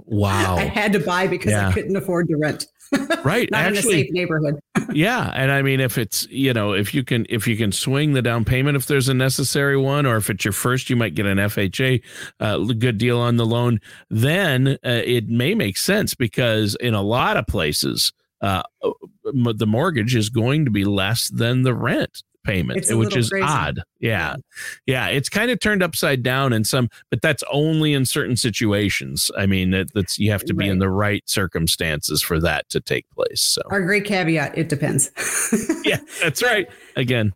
Wow. 0.05 0.57
I 0.57 0.65
had 0.65 0.93
to 0.93 1.01
buy 1.01 1.27
because 1.27 1.53
yeah. 1.53 1.69
i 1.69 1.73
couldn't 1.73 1.97
afford 1.97 2.29
to 2.29 2.37
rent 2.37 2.67
right 3.25 3.51
not 3.51 3.61
actually, 3.61 3.95
in 3.95 4.01
a 4.01 4.03
safe 4.05 4.13
neighborhood. 4.13 4.61
Yeah 4.93 5.31
and 5.35 5.51
i 5.51 5.63
mean 5.63 5.81
if 5.81 5.97
it's 5.97 6.27
you 6.29 6.53
know 6.53 6.73
if 6.73 6.93
you 6.93 7.03
can 7.03 7.25
if 7.31 7.47
you 7.47 7.57
can 7.57 7.73
swing 7.73 8.13
the 8.13 8.21
down 8.21 8.45
payment 8.45 8.77
if 8.77 8.87
there's 8.87 9.09
a 9.09 9.15
necessary 9.15 9.77
one 9.77 10.05
or 10.05 10.17
if 10.17 10.29
it's 10.29 10.45
your 10.45 10.53
first 10.53 10.91
you 10.91 10.97
might 10.97 11.15
get 11.15 11.25
an 11.25 11.39
fha 11.39 12.03
uh, 12.41 12.59
good 12.59 12.99
deal 12.99 13.19
on 13.19 13.37
the 13.37 13.47
loan 13.47 13.81
then 14.11 14.69
uh, 14.85 15.03
it 15.05 15.29
may 15.29 15.55
make 15.55 15.79
sense 15.79 16.15
because 16.15 16.75
in 16.81 16.95
a 16.95 17.03
lot 17.03 17.37
of 17.37 17.47
places 17.47 18.13
uh, 18.43 18.63
the 19.33 19.67
mortgage 19.67 20.15
is 20.15 20.29
going 20.29 20.65
to 20.65 20.71
be 20.71 20.85
less 20.85 21.29
than 21.31 21.63
the 21.63 21.75
rent 21.75 22.23
payment, 22.45 22.87
which 22.91 23.17
is 23.17 23.31
crazy. 23.31 23.45
odd. 23.47 23.81
Yeah. 24.01 24.37
Yeah. 24.87 25.09
It's 25.09 25.29
kind 25.29 25.51
of 25.51 25.61
turned 25.61 25.83
upside 25.83 26.23
down 26.23 26.53
in 26.53 26.65
some, 26.65 26.89
but 27.11 27.23
that's 27.23 27.43
only 27.53 27.93
in 27.95 28.05
certain 28.05 28.37
situations. 28.37 29.31
I 29.37 29.47
mean, 29.47 29.73
it, 29.75 29.91
that's, 29.95 30.19
you 30.19 30.31
have 30.31 30.45
to 30.47 30.55
be 30.55 30.65
right. 30.65 30.73
in 30.73 30.79
the 30.79 30.91
right 30.91 31.23
circumstances 31.27 32.23
for 32.23 32.41
that 32.41 32.69
to 32.71 32.81
take 32.81 33.09
place. 33.11 33.41
So, 33.41 33.63
our 33.71 33.81
great 33.81 34.05
caveat, 34.05 34.57
it 34.59 34.69
depends. 34.69 35.11
yeah, 35.85 35.99
that's 36.21 36.43
right. 36.43 36.67
Again, 36.97 37.33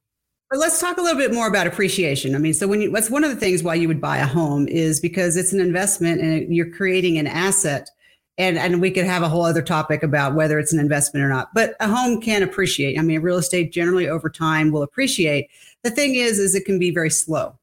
but 0.51 0.61
let's 0.61 0.81
talk 0.81 0.97
a 0.99 1.03
little 1.03 1.19
bit 1.19 1.35
more 1.35 1.49
about 1.49 1.67
appreciation. 1.67 2.35
I 2.35 2.39
mean, 2.39 2.55
so 2.55 2.69
when 2.69 2.81
you, 2.81 2.93
what's 2.93 3.11
one 3.11 3.25
of 3.25 3.31
the 3.31 3.37
things 3.37 3.65
why 3.65 3.75
you 3.75 3.89
would 3.89 4.01
buy 4.01 4.19
a 4.19 4.27
home 4.27 4.69
is 4.69 5.01
because 5.01 5.37
it's 5.37 5.53
an 5.53 5.61
investment 5.61 6.21
and 6.21 6.55
you're 6.55 6.71
creating 6.71 7.19
an 7.19 7.27
asset 7.27 7.91
and 8.39 8.59
and 8.59 8.81
we 8.81 8.91
could 8.91 9.05
have 9.05 9.23
a 9.23 9.29
whole 9.29 9.45
other 9.45 9.63
topic 9.63 10.03
about 10.03 10.35
whether 10.35 10.59
it's 10.59 10.73
an 10.73 10.81
investment 10.81 11.25
or 11.25 11.29
not 11.29 11.53
but 11.55 11.75
a 11.81 11.89
home 11.89 12.21
can 12.21 12.43
appreciate. 12.43 12.99
I 12.99 13.03
mean 13.03 13.21
real 13.21 13.37
estate 13.37 13.73
generally 13.73 14.09
over 14.09 14.29
time 14.29 14.71
will 14.71 14.83
appreciate. 14.83 15.49
The 15.83 15.91
thing 15.91 16.15
is 16.15 16.39
is 16.39 16.55
it 16.55 16.65
can 16.65 16.79
be 16.79 16.91
very 16.91 17.11
slow. 17.11 17.59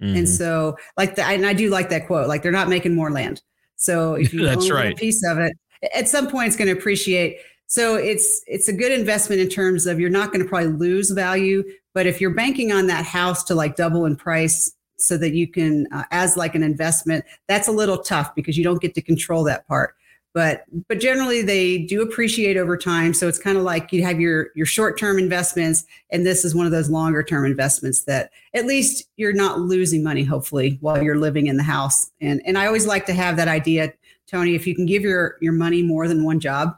Mm-hmm. 0.00 0.16
and 0.16 0.28
so 0.28 0.76
like 0.96 1.16
the, 1.16 1.24
and 1.24 1.44
i 1.44 1.52
do 1.52 1.70
like 1.70 1.88
that 1.88 2.06
quote 2.06 2.28
like 2.28 2.42
they're 2.42 2.52
not 2.52 2.68
making 2.68 2.94
more 2.94 3.10
land. 3.10 3.42
So 3.76 4.14
if 4.20 4.32
you 4.32 4.48
own 4.48 4.68
right. 4.70 4.92
a 4.92 4.96
piece 4.96 5.24
of 5.26 5.38
it 5.38 5.56
at 5.94 6.08
some 6.08 6.28
point 6.28 6.48
it's 6.48 6.56
going 6.56 6.72
to 6.72 6.78
appreciate. 6.78 7.38
So 7.66 7.96
it's 7.96 8.42
it's 8.46 8.68
a 8.68 8.72
good 8.72 8.92
investment 8.92 9.40
in 9.40 9.48
terms 9.48 9.86
of 9.86 10.00
you're 10.00 10.10
not 10.10 10.32
going 10.32 10.42
to 10.42 10.48
probably 10.48 10.72
lose 10.72 11.10
value 11.10 11.64
but 11.94 12.06
if 12.06 12.20
you're 12.20 12.30
banking 12.30 12.70
on 12.70 12.86
that 12.86 13.04
house 13.04 13.42
to 13.44 13.54
like 13.54 13.76
double 13.76 14.06
in 14.06 14.14
price 14.14 14.72
so 14.98 15.16
that 15.16 15.34
you 15.34 15.48
can 15.48 15.86
uh, 15.92 16.04
as 16.10 16.36
like 16.36 16.54
an 16.54 16.62
investment 16.62 17.24
that's 17.46 17.68
a 17.68 17.72
little 17.72 17.98
tough 17.98 18.34
because 18.34 18.56
you 18.56 18.64
don't 18.64 18.80
get 18.80 18.94
to 18.94 19.02
control 19.02 19.44
that 19.44 19.66
part 19.66 19.94
but 20.34 20.64
but 20.88 21.00
generally 21.00 21.42
they 21.42 21.78
do 21.78 22.02
appreciate 22.02 22.56
over 22.56 22.76
time. 22.76 23.14
So 23.14 23.28
it's 23.28 23.38
kind 23.38 23.56
of 23.56 23.64
like 23.64 23.92
you 23.92 24.02
have 24.02 24.20
your 24.20 24.48
your 24.54 24.66
short-term 24.66 25.18
investments 25.18 25.84
and 26.10 26.24
this 26.26 26.44
is 26.44 26.54
one 26.54 26.66
of 26.66 26.72
those 26.72 26.90
longer 26.90 27.22
term 27.22 27.44
investments 27.44 28.02
that 28.04 28.30
at 28.54 28.66
least 28.66 29.08
you're 29.16 29.32
not 29.32 29.60
losing 29.60 30.02
money 30.02 30.24
hopefully 30.24 30.78
while 30.80 31.02
you're 31.02 31.18
living 31.18 31.46
in 31.46 31.56
the 31.56 31.62
house. 31.62 32.10
And 32.20 32.42
and 32.44 32.58
i 32.58 32.66
always 32.66 32.86
like 32.86 33.06
to 33.06 33.12
have 33.12 33.36
that 33.36 33.48
idea 33.48 33.92
tony 34.26 34.54
if 34.54 34.66
you 34.66 34.74
can 34.74 34.86
give 34.86 35.02
your 35.02 35.36
your 35.40 35.52
money 35.52 35.82
more 35.82 36.08
than 36.08 36.24
one 36.24 36.40
job. 36.40 36.76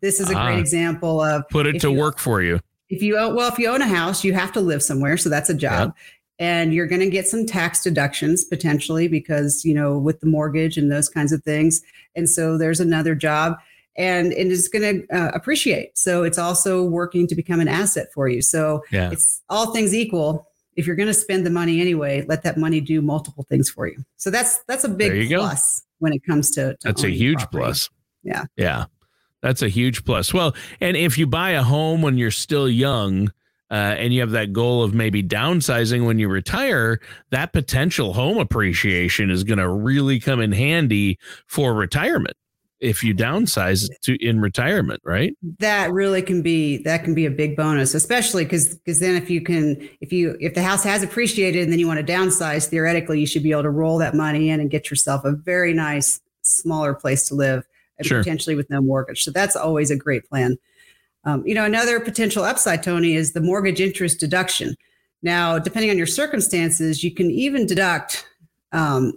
This 0.00 0.20
is 0.20 0.30
a 0.30 0.34
great 0.34 0.56
ah. 0.56 0.58
example 0.58 1.22
of 1.22 1.48
put 1.48 1.66
it 1.66 1.80
to 1.80 1.90
you, 1.90 1.98
work 1.98 2.18
for 2.18 2.42
you. 2.42 2.60
If 2.88 3.02
you 3.02 3.18
own, 3.18 3.34
well 3.34 3.52
if 3.52 3.58
you 3.58 3.68
own 3.68 3.82
a 3.82 3.88
house 3.88 4.24
you 4.24 4.32
have 4.32 4.52
to 4.52 4.60
live 4.60 4.82
somewhere 4.82 5.16
so 5.16 5.28
that's 5.28 5.50
a 5.50 5.54
job. 5.54 5.94
Yep 5.96 5.96
and 6.40 6.72
you're 6.72 6.86
going 6.86 7.02
to 7.02 7.10
get 7.10 7.28
some 7.28 7.46
tax 7.46 7.82
deductions 7.82 8.44
potentially 8.44 9.06
because 9.06 9.64
you 9.64 9.74
know 9.74 9.96
with 9.96 10.18
the 10.18 10.26
mortgage 10.26 10.76
and 10.76 10.90
those 10.90 11.08
kinds 11.08 11.30
of 11.30 11.44
things. 11.44 11.82
And 12.16 12.28
so 12.28 12.58
there's 12.58 12.80
another 12.80 13.14
job 13.14 13.56
and 13.96 14.32
it 14.32 14.46
is 14.46 14.66
going 14.68 15.06
to 15.06 15.16
uh, 15.16 15.30
appreciate. 15.34 15.96
So 15.96 16.22
it's 16.24 16.38
also 16.38 16.82
working 16.82 17.26
to 17.28 17.34
become 17.34 17.60
an 17.60 17.68
asset 17.68 18.08
for 18.14 18.28
you. 18.28 18.40
So 18.40 18.82
yeah. 18.90 19.10
it's 19.10 19.42
all 19.48 19.72
things 19.72 19.94
equal 19.94 20.48
if 20.76 20.86
you're 20.86 20.96
going 20.96 21.08
to 21.08 21.14
spend 21.14 21.44
the 21.44 21.50
money 21.50 21.80
anyway 21.80 22.24
let 22.26 22.42
that 22.44 22.56
money 22.56 22.80
do 22.80 23.02
multiple 23.02 23.44
things 23.48 23.68
for 23.68 23.86
you. 23.86 24.02
So 24.16 24.30
that's 24.30 24.58
that's 24.66 24.84
a 24.84 24.88
big 24.88 25.28
plus 25.28 25.80
go. 25.80 25.86
when 25.98 26.12
it 26.14 26.24
comes 26.24 26.50
to, 26.52 26.72
to 26.72 26.78
that's 26.82 27.04
a 27.04 27.10
huge 27.10 27.38
property. 27.38 27.58
plus. 27.58 27.90
Yeah. 28.24 28.44
Yeah. 28.56 28.86
That's 29.42 29.62
a 29.62 29.68
huge 29.68 30.04
plus. 30.04 30.32
Well 30.32 30.54
and 30.80 30.96
if 30.96 31.18
you 31.18 31.26
buy 31.26 31.50
a 31.50 31.62
home 31.62 32.00
when 32.00 32.16
you're 32.16 32.30
still 32.30 32.68
young 32.68 33.30
uh, 33.70 33.94
and 33.98 34.12
you 34.12 34.20
have 34.20 34.32
that 34.32 34.52
goal 34.52 34.82
of 34.82 34.94
maybe 34.94 35.22
downsizing 35.22 36.06
when 36.06 36.18
you 36.18 36.28
retire, 36.28 37.00
that 37.30 37.52
potential 37.52 38.12
home 38.12 38.38
appreciation 38.38 39.30
is 39.30 39.44
going 39.44 39.58
to 39.58 39.68
really 39.68 40.18
come 40.18 40.40
in 40.40 40.52
handy 40.52 41.18
for 41.46 41.74
retirement 41.74 42.36
if 42.80 43.04
you 43.04 43.14
downsize 43.14 43.88
to 44.02 44.16
in 44.26 44.40
retirement 44.40 45.00
right? 45.04 45.36
That 45.58 45.92
really 45.92 46.22
can 46.22 46.40
be 46.40 46.78
that 46.84 47.04
can 47.04 47.14
be 47.14 47.26
a 47.26 47.30
big 47.30 47.54
bonus 47.54 47.94
especially 47.94 48.44
because 48.44 48.76
because 48.76 49.00
then 49.00 49.16
if 49.16 49.28
you 49.28 49.42
can 49.42 49.88
if 50.00 50.12
you 50.12 50.36
if 50.40 50.54
the 50.54 50.62
house 50.62 50.82
has 50.84 51.02
appreciated 51.02 51.62
and 51.62 51.70
then 51.70 51.78
you 51.78 51.86
want 51.86 52.04
to 52.04 52.12
downsize 52.12 52.66
theoretically 52.68 53.20
you 53.20 53.26
should 53.26 53.42
be 53.42 53.52
able 53.52 53.64
to 53.64 53.70
roll 53.70 53.98
that 53.98 54.14
money 54.14 54.48
in 54.48 54.60
and 54.60 54.70
get 54.70 54.88
yourself 54.88 55.24
a 55.26 55.32
very 55.32 55.74
nice 55.74 56.20
smaller 56.40 56.94
place 56.94 57.28
to 57.28 57.34
live 57.34 57.66
and 57.98 58.06
sure. 58.06 58.18
potentially 58.18 58.56
with 58.56 58.70
no 58.70 58.80
mortgage. 58.80 59.24
So 59.24 59.30
that's 59.30 59.56
always 59.56 59.90
a 59.90 59.96
great 59.96 60.26
plan 60.26 60.56
um, 61.24 61.46
you 61.46 61.54
know, 61.54 61.64
another 61.64 62.00
potential 62.00 62.44
upside, 62.44 62.82
Tony, 62.82 63.14
is 63.14 63.32
the 63.32 63.40
mortgage 63.40 63.80
interest 63.80 64.20
deduction. 64.20 64.74
Now, 65.22 65.58
depending 65.58 65.90
on 65.90 65.98
your 65.98 66.06
circumstances, 66.06 67.04
you 67.04 67.12
can 67.14 67.30
even 67.30 67.66
deduct 67.66 68.26
um, 68.72 69.12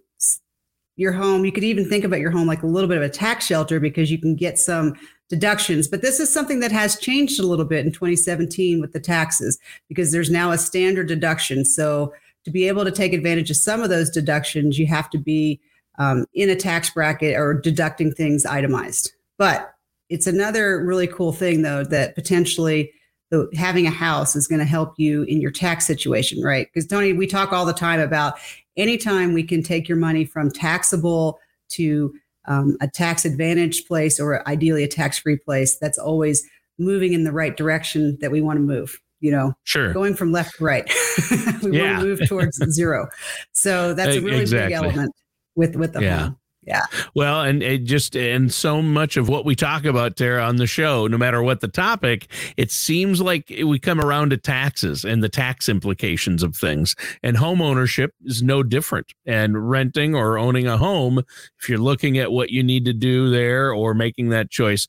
your 0.96 1.14
home. 1.14 1.46
You 1.46 1.52
could 1.52 1.64
even 1.64 1.88
think 1.88 2.04
about 2.04 2.20
your 2.20 2.32
home 2.32 2.48
like 2.48 2.64
a 2.64 2.68
little 2.68 2.90
bit 2.90 2.98
of 2.98 3.04
a 3.04 3.10
tax 3.10 3.46
shelter 3.46 3.80
because 3.80 4.12
you 4.12 4.18
can 4.18 4.36
get 4.36 4.60
some 4.60 4.96
deductions. 5.30 5.88
But 5.88 6.02
this 6.02 6.20
is 6.20 6.32
something 6.32 6.60
that 6.60 6.72
has 6.72 7.00
changed 7.00 7.40
a 7.40 7.48
little 7.48 7.66
bit 7.66 7.86
in 7.86 7.92
2017 7.92 8.82
with 8.82 8.92
the 8.92 9.00
taxes 9.00 9.58
because 9.88 10.12
there's 10.12 10.30
now 10.30 10.52
a 10.52 10.58
standard 10.58 11.08
deduction. 11.08 11.66
So 11.66 12.14
to 12.46 12.52
be 12.52 12.68
able 12.68 12.84
to 12.84 12.92
take 12.92 13.14
advantage 13.14 13.50
of 13.50 13.58
some 13.58 13.82
of 13.82 13.90
those 13.90 14.10
deductions, 14.10 14.78
you 14.78 14.86
have 14.88 15.10
to 15.12 15.18
be 15.18 15.62
um, 15.98 16.26
in 16.34 16.50
a 16.50 16.56
tax 16.56 16.90
bracket 16.90 17.38
or 17.38 17.54
deducting 17.54 18.12
things 18.12 18.46
itemized. 18.46 19.14
But 19.38 19.74
it's 20.10 20.28
another 20.28 20.84
really 20.84 21.08
cool 21.08 21.32
thing, 21.32 21.62
though, 21.62 21.84
that 21.86 22.16
potentially 22.16 22.92
the, 23.34 23.50
having 23.56 23.88
a 23.88 23.92
house 23.92 24.36
is 24.36 24.48
going 24.48 24.60
to 24.60 24.66
help 24.66 24.94
you 24.98 25.24
in 25.24 25.42
your 25.42 25.52
tax 25.52 25.88
situation, 25.88 26.42
right? 26.44 26.68
Because 26.72 26.88
Tony, 26.88 27.14
we 27.14 27.26
talk 27.26 27.52
all 27.52 27.66
the 27.66 27.74
time 27.74 28.00
about 28.00 28.36
anytime 28.78 29.34
we 29.34 29.44
can 29.44 29.64
take 29.64 29.88
your 29.88 29.98
money 29.98 30.24
from 30.24 30.52
taxable 30.52 31.40
to 31.70 32.14
um, 32.46 32.78
a 32.82 32.88
tax 32.88 33.26
advantage 33.26 33.88
place 33.88 34.20
or 34.20 34.48
ideally 34.48 34.84
a 34.84 34.88
tax 34.88 35.18
free 35.18 35.38
place, 35.38 35.78
that's 35.78 35.98
always 35.98 36.48
moving 36.78 37.14
in 37.14 37.24
the 37.24 37.32
right 37.32 37.56
direction 37.56 38.18
that 38.22 38.32
we 38.32 38.42
want 38.42 38.58
to 38.58 38.62
move. 38.62 39.00
You 39.20 39.32
know, 39.32 39.54
sure, 39.64 39.94
going 39.94 40.16
from 40.16 40.34
left 40.34 40.58
to 40.58 40.64
right. 40.66 40.84
we 41.64 41.78
yeah. 41.78 41.94
want 41.94 42.02
to 42.02 42.06
move 42.06 42.28
towards 42.28 42.58
zero. 42.72 43.08
So 43.54 43.94
that's 43.94 44.18
a 44.18 44.22
really 44.22 44.42
exactly. 44.42 44.68
big 44.68 44.74
element 44.74 45.14
with 45.56 45.78
with 45.78 45.94
the 45.94 46.02
yeah. 46.02 46.20
home. 46.20 46.38
Yeah. 46.66 46.86
Well, 47.14 47.42
and 47.42 47.62
it 47.62 47.84
just 47.84 48.16
and 48.16 48.54
so 48.54 48.82
much 48.82 49.18
of 49.18 49.28
what 49.28 49.46
we 49.46 49.56
talk 49.56 49.84
about 49.84 50.16
there 50.16 50.40
on 50.40 50.56
the 50.56 50.68
show, 50.68 51.08
no 51.08 51.18
matter 51.18 51.44
what 51.44 51.60
the 51.60 51.68
topic, 51.68 52.28
it 52.56 52.72
seems 52.72 53.22
like 53.22 53.54
we 53.66 53.80
come 53.80 54.00
around 54.00 54.30
to 54.30 54.38
taxes 54.38 55.04
and 55.04 55.22
the 55.22 55.30
tax 55.30 55.68
implications 55.68 56.42
of 56.42 56.56
things. 56.56 56.96
And 57.22 57.36
home 57.36 57.62
ownership 57.62 58.14
is 58.24 58.42
no 58.42 58.64
different. 58.64 59.14
And 59.26 59.70
renting 59.70 60.16
or 60.16 60.38
owning 60.38 60.68
a 60.68 60.78
home, 60.78 61.20
if 61.60 61.68
you're 61.68 61.78
looking 61.78 62.18
at 62.18 62.32
what 62.32 62.50
you 62.50 62.64
need 62.64 62.86
to 62.86 62.94
do 62.94 63.30
there 63.30 63.74
or 63.74 63.94
making 63.94 64.30
that 64.30 64.50
choice, 64.50 64.88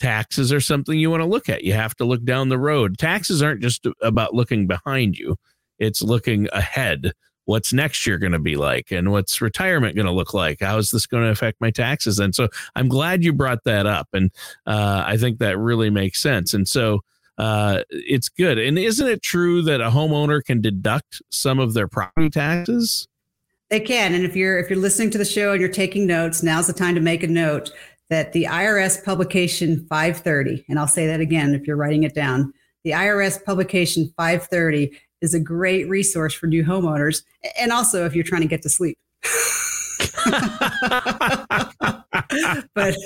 taxes 0.00 0.52
are 0.52 0.60
something 0.60 0.98
you 0.98 1.10
want 1.10 1.22
to 1.22 1.28
look 1.28 1.48
at. 1.48 1.62
You 1.62 1.74
have 1.74 1.94
to 1.96 2.04
look 2.04 2.24
down 2.24 2.48
the 2.48 2.58
road. 2.58 2.98
Taxes 2.98 3.40
aren't 3.40 3.62
just 3.62 3.86
about 4.02 4.34
looking 4.34 4.66
behind 4.66 5.16
you. 5.16 5.36
It's 5.78 6.02
looking 6.02 6.48
ahead 6.52 7.12
what's 7.46 7.72
next 7.72 8.06
year 8.06 8.18
going 8.18 8.32
to 8.32 8.38
be 8.38 8.56
like 8.56 8.90
and 8.90 9.10
what's 9.10 9.40
retirement 9.40 9.96
going 9.96 10.06
to 10.06 10.12
look 10.12 10.34
like? 10.34 10.60
How 10.60 10.78
is 10.78 10.90
this 10.90 11.06
going 11.06 11.24
to 11.24 11.30
affect 11.30 11.60
my 11.60 11.70
taxes? 11.70 12.18
And 12.18 12.34
so 12.34 12.48
i'm 12.74 12.88
glad 12.88 13.24
you 13.24 13.32
brought 13.32 13.64
that 13.64 13.86
up 13.86 14.08
and 14.12 14.30
uh, 14.66 15.04
i 15.06 15.16
think 15.16 15.38
that 15.38 15.58
really 15.58 15.90
makes 15.90 16.20
sense. 16.20 16.54
And 16.54 16.68
so 16.68 17.00
uh, 17.36 17.82
it's 17.90 18.28
good. 18.28 18.58
And 18.58 18.78
isn't 18.78 19.08
it 19.08 19.20
true 19.22 19.60
that 19.62 19.80
a 19.80 19.90
homeowner 19.90 20.42
can 20.42 20.60
deduct 20.60 21.20
some 21.30 21.58
of 21.58 21.74
their 21.74 21.88
property 21.88 22.30
taxes? 22.30 23.08
They 23.70 23.80
can 23.80 24.14
and 24.14 24.24
if 24.24 24.36
you're 24.36 24.58
if 24.58 24.70
you're 24.70 24.78
listening 24.78 25.10
to 25.10 25.18
the 25.18 25.24
show 25.24 25.52
and 25.52 25.60
you're 25.60 25.70
taking 25.70 26.06
notes 26.06 26.42
now's 26.42 26.66
the 26.66 26.72
time 26.72 26.94
to 26.94 27.00
make 27.00 27.22
a 27.22 27.26
note 27.26 27.72
that 28.10 28.32
the 28.32 28.44
irs 28.44 29.02
publication 29.02 29.86
530 29.88 30.66
and 30.68 30.78
i'll 30.78 30.86
say 30.86 31.06
that 31.06 31.20
again 31.20 31.54
if 31.54 31.66
you're 31.66 31.76
writing 31.76 32.04
it 32.04 32.14
down. 32.14 32.52
The 32.84 32.90
irs 32.90 33.42
publication 33.42 34.12
530 34.16 34.92
is 35.24 35.34
a 35.34 35.40
great 35.40 35.88
resource 35.88 36.34
for 36.34 36.46
new 36.46 36.62
homeowners. 36.62 37.24
And 37.58 37.72
also 37.72 38.04
if 38.04 38.14
you're 38.14 38.24
trying 38.24 38.42
to 38.42 38.48
get 38.48 38.62
to 38.62 38.68
sleep. 38.68 38.96
but 42.74 42.96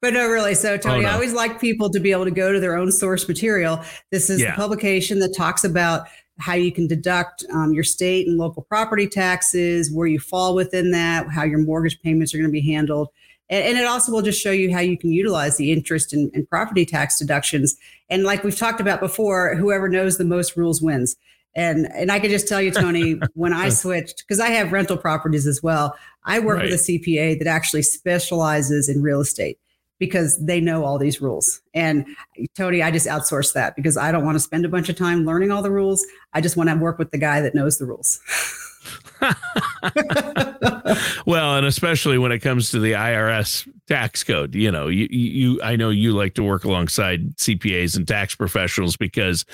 but 0.00 0.12
no 0.12 0.28
really 0.28 0.54
so 0.54 0.76
tony 0.76 1.00
oh, 1.00 1.02
no. 1.02 1.08
i 1.08 1.12
always 1.12 1.32
like 1.32 1.60
people 1.60 1.90
to 1.90 2.00
be 2.00 2.12
able 2.12 2.24
to 2.24 2.30
go 2.30 2.52
to 2.52 2.60
their 2.60 2.76
own 2.76 2.90
source 2.90 3.28
material 3.28 3.82
this 4.10 4.30
is 4.30 4.40
yeah. 4.40 4.50
the 4.50 4.56
publication 4.56 5.18
that 5.18 5.34
talks 5.36 5.64
about 5.64 6.06
how 6.42 6.54
you 6.54 6.72
can 6.72 6.86
deduct 6.86 7.44
um, 7.52 7.72
your 7.72 7.84
state 7.84 8.26
and 8.26 8.36
local 8.36 8.62
property 8.62 9.06
taxes 9.06 9.90
where 9.92 10.06
you 10.06 10.18
fall 10.18 10.54
within 10.54 10.90
that 10.90 11.28
how 11.30 11.44
your 11.44 11.58
mortgage 11.58 12.00
payments 12.02 12.34
are 12.34 12.38
going 12.38 12.48
to 12.48 12.52
be 12.52 12.72
handled 12.72 13.08
and, 13.52 13.64
and, 13.64 13.78
it 13.78 13.84
also 13.84 14.12
will 14.12 14.22
just 14.22 14.40
show 14.40 14.50
you 14.50 14.72
how 14.72 14.80
you 14.80 14.96
can 14.96 15.12
utilize 15.12 15.58
the 15.58 15.72
interest 15.72 16.14
and, 16.14 16.30
and 16.32 16.48
property 16.48 16.86
tax 16.86 17.18
deductions. 17.18 17.76
And 18.08 18.24
like 18.24 18.44
we've 18.44 18.56
talked 18.56 18.80
about 18.80 18.98
before, 18.98 19.54
whoever 19.56 19.88
knows 19.88 20.16
the 20.16 20.24
most 20.24 20.56
rules 20.56 20.80
wins. 20.80 21.16
And 21.54 21.86
and 21.92 22.10
I 22.10 22.18
can 22.18 22.30
just 22.30 22.48
tell 22.48 22.62
you, 22.62 22.70
Tony, 22.72 23.20
when 23.34 23.52
I 23.52 23.68
switched, 23.68 24.24
because 24.26 24.40
I 24.40 24.48
have 24.48 24.72
rental 24.72 24.96
properties 24.96 25.46
as 25.46 25.62
well, 25.62 25.94
I 26.24 26.38
work 26.38 26.58
right. 26.58 26.70
with 26.70 26.80
a 26.80 26.98
CPA 26.98 27.38
that 27.40 27.46
actually 27.46 27.82
specializes 27.82 28.88
in 28.88 29.02
real 29.02 29.20
estate 29.20 29.58
because 30.02 30.36
they 30.44 30.60
know 30.60 30.84
all 30.84 30.98
these 30.98 31.22
rules. 31.22 31.60
And 31.74 32.04
Tony, 32.56 32.82
I 32.82 32.90
just 32.90 33.06
outsource 33.06 33.52
that 33.52 33.76
because 33.76 33.96
I 33.96 34.10
don't 34.10 34.24
want 34.24 34.34
to 34.34 34.40
spend 34.40 34.64
a 34.64 34.68
bunch 34.68 34.88
of 34.88 34.96
time 34.96 35.24
learning 35.24 35.52
all 35.52 35.62
the 35.62 35.70
rules. 35.70 36.04
I 36.32 36.40
just 36.40 36.56
want 36.56 36.68
to 36.70 36.74
work 36.74 36.98
with 36.98 37.12
the 37.12 37.18
guy 37.18 37.40
that 37.40 37.54
knows 37.54 37.78
the 37.78 37.86
rules. 37.86 38.18
well, 41.26 41.56
and 41.56 41.66
especially 41.66 42.18
when 42.18 42.32
it 42.32 42.40
comes 42.40 42.70
to 42.70 42.80
the 42.80 42.92
IRS 42.92 43.68
tax 43.88 44.24
code, 44.24 44.54
you 44.54 44.70
know, 44.70 44.88
you, 44.88 45.08
you, 45.10 45.62
I 45.62 45.76
know 45.76 45.90
you 45.90 46.12
like 46.12 46.34
to 46.34 46.42
work 46.42 46.64
alongside 46.64 47.36
CPAs 47.36 47.96
and 47.96 48.06
tax 48.06 48.34
professionals 48.34 48.96
because 48.96 49.44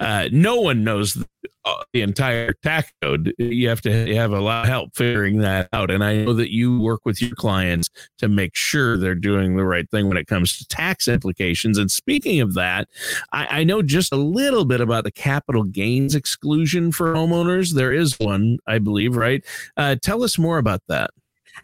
uh, 0.00 0.28
no 0.32 0.60
one 0.60 0.84
knows 0.84 1.22
uh, 1.68 1.82
the 1.92 2.00
entire 2.00 2.54
tax 2.62 2.90
code. 3.02 3.34
You 3.36 3.68
have 3.68 3.82
to 3.82 4.14
have 4.14 4.32
a 4.32 4.40
lot 4.40 4.64
of 4.64 4.68
help 4.68 4.96
figuring 4.96 5.40
that 5.40 5.68
out. 5.72 5.90
And 5.90 6.02
I 6.02 6.24
know 6.24 6.32
that 6.32 6.50
you 6.50 6.80
work 6.80 7.00
with 7.04 7.20
your 7.20 7.34
clients 7.34 7.90
to 8.18 8.28
make 8.28 8.54
sure 8.54 8.96
they're 8.96 9.14
doing 9.14 9.56
the 9.56 9.64
right 9.64 9.88
thing 9.90 10.08
when 10.08 10.16
it 10.16 10.26
comes 10.26 10.56
to 10.58 10.66
tax 10.66 11.08
implications. 11.08 11.76
And 11.76 11.90
speaking 11.90 12.40
of 12.40 12.54
that, 12.54 12.88
I, 13.32 13.60
I 13.60 13.64
know 13.64 13.82
just 13.82 14.12
a 14.12 14.16
little 14.16 14.64
bit 14.64 14.80
about 14.80 15.04
the 15.04 15.10
capital 15.10 15.64
gains 15.64 16.14
exclusion 16.14 16.90
for 16.90 17.12
homeowners. 17.12 17.74
There 17.74 17.92
is 17.92 18.18
one, 18.18 18.58
I 18.66 18.78
believe, 18.78 19.16
right? 19.18 19.44
Uh, 19.76 19.96
tell 20.00 20.22
us 20.22 20.38
more 20.38 20.58
about 20.58 20.82
that. 20.88 21.10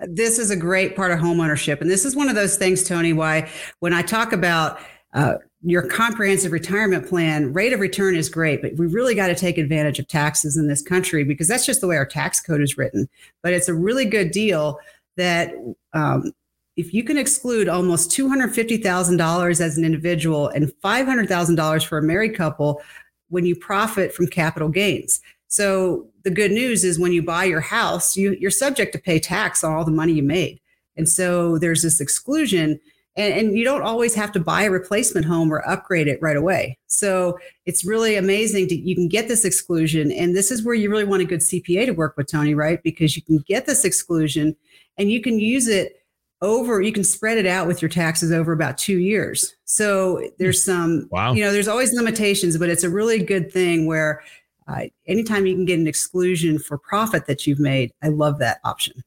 This 0.01 0.38
is 0.38 0.51
a 0.51 0.57
great 0.57 0.97
part 0.97 1.12
of 1.12 1.21
homeownership. 1.21 1.81
And 1.81 1.90
this 1.90 2.05
is 2.05 2.17
one 2.17 2.29
of 2.29 2.35
those 2.35 2.57
things, 2.57 2.83
Tony, 2.83 3.12
why 3.12 3.51
when 3.81 3.93
I 3.93 4.03
talk 4.03 4.33
about 4.33 4.81
uh, 5.12 5.35
your 5.62 5.87
comprehensive 5.87 6.53
retirement 6.53 7.09
plan 7.09 7.53
rate 7.53 7.73
of 7.73 7.81
return 7.81 8.17
is 8.17 8.29
great, 8.29 8.61
but 8.61 8.77
we 8.77 8.87
really 8.87 9.14
got 9.14 9.29
to 9.29 9.35
take 9.35 9.57
advantage 9.57 9.99
of 9.99 10.09
taxes 10.09 10.57
in 10.57 10.67
this 10.69 10.83
country 10.83 11.25
because 11.25 11.49
that's 11.49 11.64
just 11.64 11.81
the 11.81 11.87
way 11.87 11.97
our 11.97 12.05
tax 12.05 12.40
code 12.40 12.61
is 12.61 12.77
written. 12.77 13.09
But 13.43 13.53
it's 13.53 13.69
a 13.69 13.75
really 13.75 14.05
good 14.05 14.31
deal 14.33 14.79
that 15.17 15.55
um, 15.93 16.33
if 16.77 16.93
you 16.93 17.05
can 17.05 17.17
exclude 17.17 17.69
almost 17.69 18.11
$250,000 18.11 19.61
as 19.61 19.79
an 19.79 19.85
individual 19.85 20.49
and 20.49 20.73
$500,000 20.83 21.87
for 21.87 21.99
a 21.99 22.03
married 22.03 22.37
couple 22.37 22.83
when 23.29 23.47
you 23.47 23.57
profit 23.57 24.12
from 24.12 24.27
capital 24.27 24.69
gains. 24.69 25.21
So 25.55 26.09
the 26.25 26.33
good 26.33 26.51
news 26.51 26.83
is 26.83 26.99
when 26.99 27.12
you 27.12 27.23
buy 27.23 27.45
your 27.45 27.61
house, 27.61 28.17
you, 28.17 28.37
you're 28.40 28.51
subject 28.51 28.93
to 28.93 28.99
pay 28.99 29.21
tax 29.21 29.62
on 29.62 29.73
all 29.73 29.85
the 29.85 29.93
money 29.93 30.12
you 30.12 30.23
made. 30.25 30.61
And 30.97 31.09
so 31.09 31.59
there's 31.59 31.83
this 31.83 32.01
exclusion 32.01 32.81
and, 33.17 33.33
and, 33.33 33.57
you 33.57 33.62
don't 33.62 33.83
always 33.83 34.12
have 34.17 34.33
to 34.33 34.40
buy 34.40 34.62
a 34.62 34.73
replacement 34.73 35.25
home 35.25 35.53
or 35.53 35.64
upgrade 35.69 36.09
it 36.09 36.19
right 36.21 36.37
away. 36.37 36.77
So 36.88 37.38
it's 37.64 37.85
really 37.85 38.17
amazing 38.17 38.67
that 38.67 38.81
you 38.81 38.97
can 38.97 39.07
get 39.07 39.29
this 39.29 39.45
exclusion. 39.45 40.11
And 40.11 40.35
this 40.35 40.51
is 40.51 40.64
where 40.64 40.75
you 40.75 40.90
really 40.90 41.05
want 41.05 41.23
a 41.23 41.25
good 41.25 41.38
CPA 41.38 41.87
to 41.87 41.93
work 41.93 42.17
with, 42.17 42.27
Tony, 42.27 42.57
right? 42.57 42.83
Because 42.83 43.14
you 43.14 43.23
can 43.23 43.38
get 43.47 43.67
this 43.67 43.85
exclusion 43.85 44.57
and 44.99 45.12
you 45.12 45.23
can 45.23 45.38
use 45.38 45.69
it 45.69 46.01
over, 46.43 46.81
you 46.81 46.90
can 46.90 47.05
spread 47.05 47.38
it 47.38 47.47
out 47.47 47.69
with 47.69 47.81
your 47.81 47.88
taxes 47.88 48.33
over 48.33 48.53
about 48.53 48.79
two 48.79 48.99
years. 48.99 49.55
So 49.67 50.21
there's 50.40 50.64
hmm. 50.64 50.73
some, 50.73 51.09
wow. 51.12 51.33
you 51.33 51.45
know, 51.45 51.53
there's 51.53 51.69
always 51.69 51.93
limitations, 51.93 52.59
but 52.59 52.69
it's 52.69 52.83
a 52.83 52.90
really 52.90 53.23
good 53.23 53.53
thing 53.53 53.87
where 53.87 54.25
uh, 54.66 54.85
anytime 55.07 55.46
you 55.46 55.55
can 55.55 55.64
get 55.64 55.79
an 55.79 55.87
exclusion 55.87 56.59
for 56.59 56.79
profit 56.79 57.27
that 57.27 57.46
you've 57.46 57.61
made, 57.61 57.92
I 58.03 58.09
love 58.09 58.38
that 58.38 58.59
option. 58.64 59.03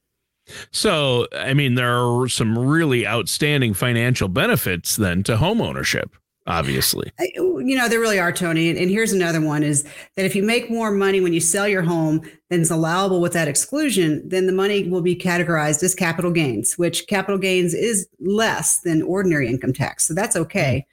So, 0.72 1.28
I 1.36 1.54
mean, 1.54 1.76
there 1.76 1.98
are 2.00 2.28
some 2.30 2.58
really 2.58 3.06
outstanding 3.06 3.74
financial 3.74 4.30
benefits 4.30 4.96
then 4.96 5.24
to 5.24 5.38
home 5.38 5.62
ownership 5.62 6.16
obviously. 6.48 7.12
You 7.20 7.76
know, 7.76 7.90
there 7.90 8.00
really 8.00 8.20
are, 8.20 8.32
Tony. 8.32 8.70
And, 8.70 8.90
here's 8.90 9.12
another 9.12 9.42
one 9.42 9.64
is 9.64 9.84
that 10.16 10.26
if 10.26 10.36
you 10.36 10.42
make 10.42 10.72
more 10.72 10.92
money 10.92 11.20
when 11.20 11.34
you 11.34 11.42
sell 11.42 11.68
your 11.68 11.82
home 11.82 12.22
than 12.50 12.62
is 12.62 12.72
allowable 12.72 13.20
with 13.20 13.34
that 13.34 13.50
exclusion, 13.50 14.28
then 14.28 14.48
the 14.48 14.54
money 14.54 14.88
will 14.88 15.02
be 15.02 15.16
categorized 15.16 15.84
as 15.84 15.94
capital 15.94 16.32
gains, 16.32 16.78
which 16.78 17.06
capital 17.08 17.38
gains 17.38 17.74
is 17.74 18.08
less 18.20 18.80
than 18.80 19.02
ordinary 19.04 19.48
income 19.48 19.74
tax. 19.74 20.08
So 20.08 20.14
that's 20.14 20.36
okay. 20.36 20.88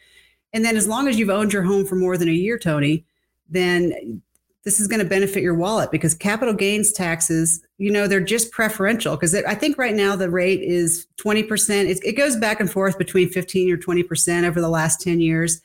And 0.53 0.65
then 0.65 0.77
as 0.77 0.89
long 0.89 1.09
as 1.09 1.19
you've 1.19 1.31
owned 1.31 1.53
your 1.53 1.63
home 1.63 1.87
for 1.87 1.95
more 1.97 2.19
than 2.19 2.29
a 2.29 2.33
year, 2.33 2.59
Tony, 2.59 3.05
then 3.49 4.23
this 4.65 4.81
is 4.81 4.89
going 4.89 5.01
to 5.01 5.09
benefit 5.09 5.43
your 5.43 5.55
wallet 5.55 5.91
because 5.91 6.15
capital 6.15 6.55
gains 6.55 6.91
taxes, 6.91 7.63
you 7.77 7.91
know, 7.91 8.07
they're 8.07 8.21
just 8.21 8.51
preferential 8.51 9.15
because 9.15 9.35
I 9.35 9.55
think 9.55 9.77
right 9.77 9.95
now 9.95 10.17
the 10.17 10.31
rate 10.31 10.63
is 10.63 11.07
20%. 11.19 11.89
It, 11.89 12.01
it 12.03 12.13
goes 12.17 12.37
back 12.37 12.61
and 12.61 12.71
forth 12.71 12.97
between 12.97 13.29
15 13.29 13.71
or 13.71 13.77
20% 13.77 14.45
over 14.45 14.61
the 14.61 14.69
last 14.71 15.03
10 15.03 15.21
years. 15.21 15.61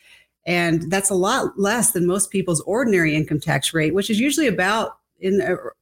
And 0.45 0.91
that's 0.91 1.09
a 1.09 1.15
lot 1.15 1.57
less 1.57 1.91
than 1.91 2.05
most 2.05 2.29
people's 2.29 2.61
ordinary 2.61 3.15
income 3.15 3.39
tax 3.39 3.73
rate, 3.73 3.93
which 3.93 4.09
is 4.09 4.19
usually 4.19 4.47
about 4.47 4.97
in 5.19 5.37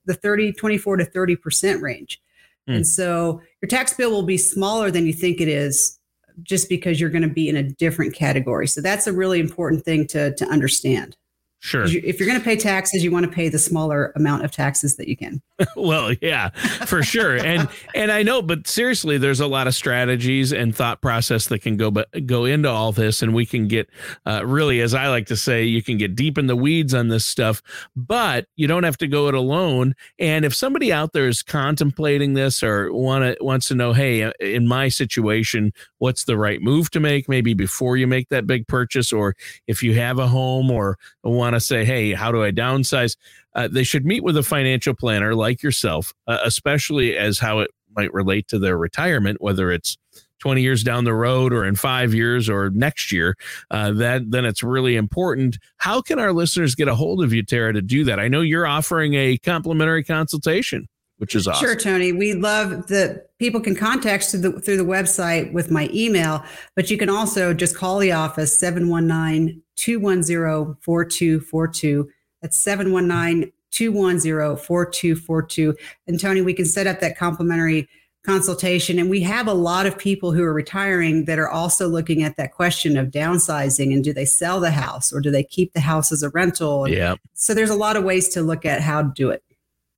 the 0.06 0.14
30, 0.14 0.54
24 0.54 0.98
to 0.98 1.06
30% 1.06 1.82
range. 1.82 2.22
Mm. 2.70 2.78
And 2.78 2.88
so 2.88 3.42
your 3.62 3.70
tax 3.70 3.94
bill 3.94 4.12
will 4.12 4.24
be 4.24 4.38
smaller 4.38 4.92
than 4.92 5.06
you 5.06 5.14
think 5.14 5.42
it 5.42 5.48
is 5.48 6.00
just 6.44 6.70
because 6.70 7.00
you're 7.00 7.10
going 7.10 7.28
to 7.28 7.34
be 7.34 7.50
in 7.50 7.56
a 7.56 7.64
different 7.64 8.14
category. 8.14 8.68
So 8.68 8.82
that's 8.82 9.08
a 9.08 9.14
really 9.14 9.40
important 9.40 9.84
thing 9.84 10.06
to, 10.08 10.36
to 10.36 10.46
understand. 10.46 11.18
Sure. 11.60 11.86
If 11.86 12.20
you're 12.20 12.28
going 12.28 12.40
to 12.40 12.46
pay 12.46 12.56
taxes, 12.56 13.04
you 13.04 13.12
want 13.12 13.26
to 13.26 13.32
pay 13.32 13.50
the 13.50 13.58
smaller 13.58 14.14
amount 14.16 14.46
of 14.46 14.52
taxes 14.52 14.96
that 14.98 15.08
you 15.08 15.18
can. 15.18 15.42
well, 15.76 16.14
yeah, 16.22 16.50
for 16.86 17.02
sure. 17.02 17.36
And 17.36 17.68
and 17.96 18.12
I 18.12 18.22
know, 18.22 18.44
but 18.44 18.68
seriously, 18.68 19.18
there's 19.18 19.40
a 19.40 19.48
lot 19.48 19.66
of 19.66 19.74
strategies 19.74 20.54
and 20.54 20.76
thought 20.76 21.02
process 21.02 21.48
that 21.48 21.64
can 21.64 21.76
go 21.76 21.90
but 21.90 22.10
go 22.28 22.46
into 22.46 22.70
all 22.70 22.92
this, 22.92 23.24
and 23.24 23.34
we 23.34 23.46
can 23.46 23.68
get 23.68 23.90
uh, 24.28 24.46
really, 24.46 24.82
as 24.82 24.94
I 24.94 25.08
like 25.08 25.26
to 25.28 25.36
say, 25.36 25.64
you 25.64 25.82
can 25.82 25.98
get 25.98 26.16
deep 26.16 26.38
in 26.38 26.46
the 26.46 26.56
weeds 26.56 26.94
on 26.94 27.08
this 27.08 27.26
stuff, 27.26 27.64
but 27.96 28.46
you 28.56 28.68
don't 28.68 28.84
have 28.84 28.98
to 28.98 29.08
go 29.08 29.28
it 29.28 29.34
alone. 29.34 29.96
And 30.20 30.46
if 30.46 30.54
somebody 30.54 30.94
out 30.94 31.14
there 31.14 31.28
is 31.28 31.42
contemplating 31.42 32.36
this 32.36 32.62
or 32.62 32.94
want 32.94 33.24
to 33.24 33.44
wants 33.44 33.68
to 33.70 33.76
know, 33.76 33.94
hey, 33.94 34.24
uh, 34.24 34.32
in 34.40 34.68
my 34.68 34.90
situation, 34.90 35.74
what's 35.98 36.26
the 36.26 36.38
right 36.38 36.62
move 36.62 36.92
to 36.92 37.00
make? 37.00 37.28
Maybe 37.28 37.56
before 37.56 37.98
you 37.98 38.06
make 38.06 38.30
that 38.30 38.46
big 38.46 38.68
purchase, 38.68 39.12
or 39.12 39.36
if 39.66 39.82
you 39.82 39.96
have 39.96 40.20
a 40.20 40.28
home 40.28 40.70
or 40.70 41.00
want 41.48 41.56
to 41.56 41.66
say, 41.66 41.86
hey, 41.86 42.14
how 42.14 42.32
do 42.32 42.44
I 42.44 42.52
downsize? 42.52 43.16
Uh, 43.56 43.70
they 43.72 43.84
should 43.84 44.06
meet 44.06 44.24
with 44.24 44.36
a 44.36 44.44
financial 44.44 44.94
planner 44.94 45.34
like 45.34 45.64
yourself, 45.64 46.14
uh, 46.28 46.40
especially 46.44 47.18
as 47.18 47.40
how 47.40 47.60
it 47.60 47.72
might 47.96 48.14
relate 48.14 48.48
to 48.50 48.60
their 48.60 48.78
retirement, 48.78 49.42
whether 49.42 49.72
it's 49.72 49.98
20 50.40 50.62
years 50.62 50.84
down 50.84 51.06
the 51.06 51.14
road 51.14 51.54
or 51.54 51.66
in 51.66 51.76
five 51.76 52.14
years 52.14 52.50
or 52.50 52.70
next 52.70 53.12
year, 53.12 53.36
uh, 53.72 53.92
that 53.94 54.30
then 54.30 54.46
it's 54.46 54.62
really 54.62 54.96
important. 54.96 55.58
How 55.78 56.02
can 56.02 56.20
our 56.20 56.34
listeners 56.34 56.76
get 56.76 56.88
a 56.88 56.96
hold 56.96 57.24
of 57.24 57.34
you, 57.34 57.44
Tara, 57.44 57.74
to 57.74 57.82
do 57.82 58.04
that? 58.04 58.20
I 58.20 58.28
know 58.28 58.42
you're 58.42 58.68
offering 58.68 59.14
a 59.16 59.38
complimentary 59.38 60.04
consultation 60.04 60.88
which 61.18 61.36
is 61.36 61.48
awesome. 61.48 61.66
Sure, 61.66 61.76
Tony. 61.76 62.12
We 62.12 62.34
love 62.34 62.88
the 62.88 63.26
people 63.40 63.60
can 63.60 63.76
contact 63.76 64.26
through 64.26 64.42
the, 64.42 64.52
through 64.62 64.78
the 64.78 64.84
website 64.84 65.52
with 65.54 65.72
my 65.72 65.90
email, 65.94 66.44
but 66.76 66.90
you 66.90 66.98
can 66.98 67.10
also 67.10 67.54
just 67.54 67.76
call 67.76 68.00
the 68.00 68.12
office 68.12 68.58
719 68.58 69.62
210 69.76 70.78
4242. 70.82 72.10
That's 72.42 72.58
719 72.58 73.52
210 73.72 74.58
4242. 74.58 75.76
And 76.08 76.20
Tony, 76.20 76.42
we 76.42 76.54
can 76.54 76.66
set 76.66 76.88
up 76.88 77.00
that 77.00 77.18
complimentary 77.18 77.88
consultation. 78.28 79.00
And 79.00 79.10
we 79.10 79.22
have 79.22 79.48
a 79.48 79.54
lot 79.54 79.86
of 79.86 79.98
people 79.98 80.34
who 80.34 80.44
are 80.44 80.54
retiring 80.54 81.26
that 81.26 81.40
are 81.40 81.50
also 81.50 81.88
looking 81.88 82.24
at 82.24 82.36
that 82.36 82.54
question 82.54 82.98
of 82.98 83.08
downsizing 83.08 83.94
and 83.94 84.04
do 84.04 84.12
they 84.12 84.26
sell 84.26 84.60
the 84.60 84.72
house 84.72 85.14
or 85.14 85.22
do 85.22 85.32
they 85.32 85.44
keep 85.44 85.72
the 85.72 85.80
house 85.80 86.12
as 86.12 86.24
a 86.24 86.30
rental? 86.30 86.90
Yeah. 86.90 87.16
So 87.34 87.54
there's 87.54 87.70
a 87.70 87.76
lot 87.76 87.96
of 87.96 88.04
ways 88.04 88.28
to 88.30 88.42
look 88.42 88.66
at 88.66 88.82
how 88.82 89.02
to 89.02 89.12
do 89.16 89.30
it. 89.30 89.44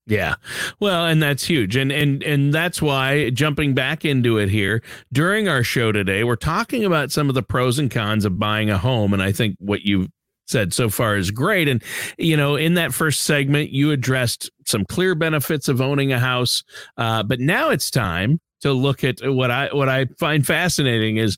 Yeah. 0.10 0.36
Well, 0.80 1.06
and 1.06 1.22
that's 1.22 1.46
huge. 1.46 1.76
And 1.76 1.92
and 1.92 2.24
and 2.24 2.52
that's 2.52 2.82
why 2.82 3.30
jumping 3.30 3.76
back 3.76 4.04
into 4.04 4.40
it 4.40 4.50
here 4.50 4.82
during 5.14 5.48
our 5.48 5.64
show 5.64 5.92
today, 5.92 6.24
we're 6.24 6.36
talking 6.36 6.84
about 6.84 7.12
some 7.12 7.30
of 7.30 7.36
the 7.36 7.44
pros 7.44 7.78
and 7.78 7.92
cons 7.92 8.26
of 8.26 8.40
buying 8.40 8.70
a 8.72 8.78
home 8.78 9.14
and 9.14 9.22
I 9.22 9.32
think 9.32 9.56
what 9.60 9.84
you've 9.84 10.10
said 10.48 10.74
so 10.74 10.90
far 10.90 11.16
is 11.16 11.30
great 11.30 11.68
and 11.68 11.84
you 12.18 12.36
know 12.36 12.56
in 12.56 12.74
that 12.74 12.92
first 12.92 13.22
segment 13.22 13.70
you 13.70 13.92
addressed 13.92 14.50
some 14.66 14.84
clear 14.84 15.14
benefits 15.14 15.68
of 15.68 15.80
owning 15.80 16.12
a 16.12 16.18
house 16.20 16.64
uh, 16.98 17.22
but 17.22 17.40
now 17.40 17.70
it's 17.70 17.92
time 17.92 18.40
to 18.62 18.74
look 18.74 19.04
at 19.04 19.20
what 19.24 19.52
i 19.52 19.70
what 19.74 19.88
i 19.88 20.06
find 20.18 20.48
fascinating 20.48 21.18
is 21.18 21.38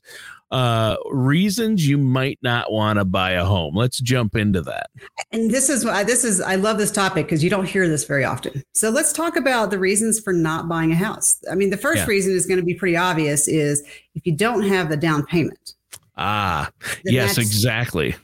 uh, 0.52 0.96
reasons 1.10 1.88
you 1.88 1.96
might 1.96 2.38
not 2.42 2.70
want 2.70 2.98
to 2.98 3.04
buy 3.06 3.32
a 3.32 3.44
home. 3.44 3.74
Let's 3.74 3.98
jump 3.98 4.36
into 4.36 4.60
that. 4.60 4.90
And 5.32 5.50
this 5.50 5.70
is 5.70 5.82
why 5.82 6.04
this 6.04 6.24
is 6.24 6.42
I 6.42 6.56
love 6.56 6.76
this 6.76 6.92
topic 6.92 7.26
because 7.26 7.42
you 7.42 7.48
don't 7.48 7.66
hear 7.66 7.88
this 7.88 8.04
very 8.04 8.24
often. 8.24 8.62
So 8.74 8.90
let's 8.90 9.14
talk 9.14 9.36
about 9.36 9.70
the 9.70 9.78
reasons 9.78 10.20
for 10.20 10.32
not 10.32 10.68
buying 10.68 10.92
a 10.92 10.94
house. 10.94 11.42
I 11.50 11.54
mean, 11.54 11.70
the 11.70 11.78
first 11.78 12.00
yeah. 12.00 12.06
reason 12.06 12.34
is 12.34 12.46
going 12.46 12.60
to 12.60 12.66
be 12.66 12.74
pretty 12.74 12.96
obvious 12.96 13.48
is 13.48 13.82
if 14.14 14.26
you 14.26 14.36
don't 14.36 14.62
have 14.64 14.90
the 14.90 14.96
down 14.96 15.24
payment. 15.24 15.74
Ah, 16.18 16.70
yes, 17.04 17.38
exactly. 17.38 18.14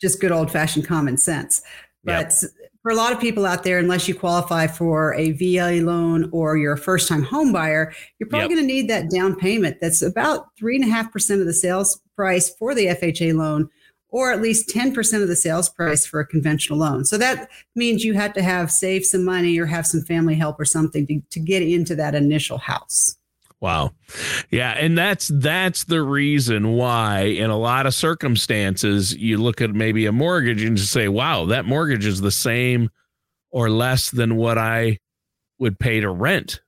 Just 0.00 0.20
good 0.20 0.32
old 0.32 0.50
fashioned 0.50 0.86
common 0.86 1.18
sense. 1.18 1.62
But 2.02 2.34
yep 2.42 2.50
for 2.84 2.90
a 2.90 2.94
lot 2.94 3.14
of 3.14 3.18
people 3.18 3.46
out 3.46 3.64
there, 3.64 3.78
unless 3.78 4.06
you 4.06 4.14
qualify 4.14 4.66
for 4.66 5.14
a 5.14 5.32
VA 5.32 5.82
loan 5.82 6.28
or 6.32 6.58
you're 6.58 6.74
a 6.74 6.78
first 6.78 7.08
time 7.08 7.22
home 7.22 7.50
buyer, 7.50 7.94
you're 8.18 8.28
probably 8.28 8.50
yep. 8.50 8.56
going 8.56 8.68
to 8.68 8.74
need 8.74 8.90
that 8.90 9.08
down 9.08 9.34
payment 9.34 9.78
that's 9.80 10.02
about 10.02 10.48
three 10.58 10.76
and 10.76 10.84
a 10.84 10.88
half 10.88 11.10
percent 11.10 11.40
of 11.40 11.46
the 11.46 11.54
sales 11.54 11.98
price 12.14 12.54
for 12.56 12.74
the 12.74 12.88
FHA 12.88 13.34
loan, 13.34 13.70
or 14.10 14.30
at 14.30 14.42
least 14.42 14.68
10% 14.68 15.22
of 15.22 15.28
the 15.28 15.34
sales 15.34 15.70
price 15.70 16.04
for 16.04 16.20
a 16.20 16.26
conventional 16.26 16.78
loan. 16.78 17.06
So 17.06 17.16
that 17.16 17.48
means 17.74 18.04
you 18.04 18.12
have 18.12 18.34
to 18.34 18.42
have 18.42 18.70
save 18.70 19.06
some 19.06 19.24
money 19.24 19.58
or 19.58 19.64
have 19.64 19.86
some 19.86 20.02
family 20.02 20.34
help 20.34 20.60
or 20.60 20.66
something 20.66 21.06
to, 21.06 21.22
to 21.30 21.40
get 21.40 21.62
into 21.62 21.96
that 21.96 22.14
initial 22.14 22.58
house. 22.58 23.16
Wow. 23.64 23.92
Yeah, 24.50 24.72
and 24.72 24.96
that's 24.98 25.28
that's 25.28 25.84
the 25.84 26.02
reason 26.02 26.72
why 26.74 27.20
in 27.20 27.48
a 27.48 27.56
lot 27.56 27.86
of 27.86 27.94
circumstances 27.94 29.16
you 29.16 29.38
look 29.38 29.62
at 29.62 29.70
maybe 29.70 30.04
a 30.04 30.12
mortgage 30.12 30.62
and 30.62 30.76
just 30.76 30.92
say, 30.92 31.08
"Wow, 31.08 31.46
that 31.46 31.64
mortgage 31.64 32.04
is 32.04 32.20
the 32.20 32.30
same 32.30 32.90
or 33.50 33.70
less 33.70 34.10
than 34.10 34.36
what 34.36 34.58
I 34.58 34.98
would 35.58 35.78
pay 35.78 36.00
to 36.00 36.10
rent." 36.10 36.60